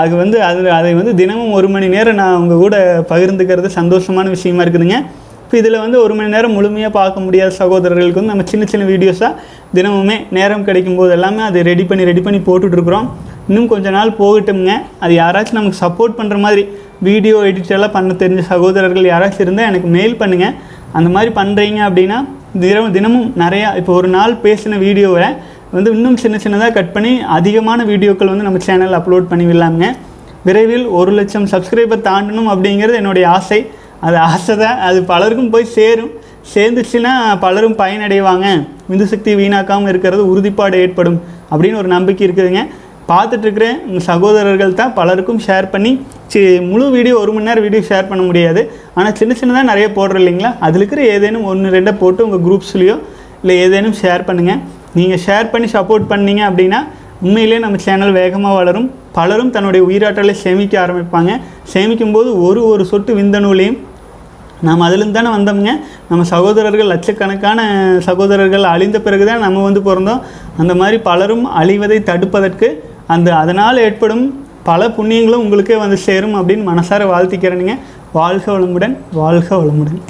[0.00, 2.76] அது வந்து அது அதை வந்து தினமும் ஒரு மணி நேரம் நான் உங்கள் கூட
[3.10, 4.98] பகிர்ந்துக்கிறது சந்தோஷமான விஷயமா இருக்குதுங்க.
[5.44, 9.32] இப்போ இதில் வந்து ஒரு மணி நேரம் முழுமையாக பார்க்க முடியாத சகோதரர்களுக்கு வந்து நம்ம சின்ன சின்ன வீடியோஸாக
[9.76, 13.08] தினமுமே நேரம் கிடைக்கும் போது எல்லாமே அதை ரெடி பண்ணி ரெடி பண்ணி போட்டுட்ருக்குறோம்.
[13.48, 14.74] இன்னும் கொஞ்ச நாள் போகட்டும்ங்க.
[15.04, 16.64] அது யாராச்சும் நமக்கு சப்போர்ட் பண்ணுற மாதிரி
[17.08, 20.54] வீடியோ எடிட்டெல்லாம் பண்ண தெரிஞ்ச சகோதரர்கள் யாராச்சும் இருந்தால் எனக்கு மெயில் பண்ணுங்கள்
[20.98, 22.18] அந்த மாதிரி பண்ணுறீங்க அப்படின்னா
[22.62, 25.28] தினம் தினமும் நிறையா இப்போ ஒரு நாள் பேசின வீடியோவை
[25.74, 29.88] வந்து இன்னும் சின்ன சின்னதாக கட் பண்ணி அதிகமான வீடியோக்கள் வந்து நம்ம சேனலில் அப்லோட் பண்ணி விடலாமுங்க
[30.46, 33.58] விரைவில் ஒரு லட்சம் சப்ஸ்கிரைபர் தாண்டணும் அப்படிங்கிறது என்னுடைய ஆசை.
[34.06, 36.10] அது ஆசை தான் அது பலருக்கும் போய் சேரும்.
[36.54, 37.12] சேர்ந்துச்சுன்னா
[37.44, 38.46] பலரும் பயனடைவாங்க.
[38.90, 41.18] விந்து சக்தி வீணாக்காமல் இருக்கிறது உறுதிப்பாடு ஏற்படும்
[41.52, 42.62] அப்படின்னு ஒரு நம்பிக்கை இருக்குதுங்க.
[43.10, 45.92] பார்த்துட்ருக்கிற உங்கள் சகோதரர்கள் தான் பலருக்கும் ஷேர் பண்ணி
[46.32, 48.60] சி முழு வீடியோ ஒரு மணி நேரம் வீடியோ ஷேர் பண்ண முடியாது.
[48.98, 50.52] ஆனால் சின்ன சின்னதாக நிறைய போடுறோம் இல்லைங்களா?
[50.66, 52.96] அதில் இருக்கிற ஏதேனும் ஒன்று ரெண்டை போட்டு உங்கள் குரூப்ஸ்லேயோ
[53.42, 54.62] இல்லை ஏதேனும் ஷேர் பண்ணுங்கள்
[54.98, 56.80] நீங்கள் ஷேர் பண்ணி சப்போர்ட் பண்ணீங்க அப்படின்னா
[57.26, 58.88] உண்மையிலே நம்ம சேனல் வேகமாக வளரும்.
[59.16, 61.32] பலரும் தன்னுடைய உயிராற்றலை சேமிக்க ஆரம்பிப்பாங்க.
[61.72, 63.78] சேமிக்கும் போது ஒரு ஒரு சொட்டு விந்தணுலையும்
[64.66, 65.72] நாம் அதுலேருந்து தானே வந்தோம்ங்க.
[66.10, 67.60] நம்ம சகோதரர்கள் லட்சக்கணக்கான
[68.08, 70.22] சகோதரர்கள் அழிந்த பிறகு தான் நம்ம வந்து பிறந்தோம்.
[70.62, 72.70] அந்த மாதிரி பலரும் அழிவதை தடுப்பதற்கு
[73.14, 74.24] அந்த அதனால் ஏற்படும்
[74.70, 77.76] பல புண்ணியங்களும் உங்களுக்கே வந்து சேரும் அப்படின்னு மனசார வாழ்த்திக்கிறேனுங்க.
[78.18, 80.00] வாழ்க வளமுடன் வாழ்க வளமுடன்.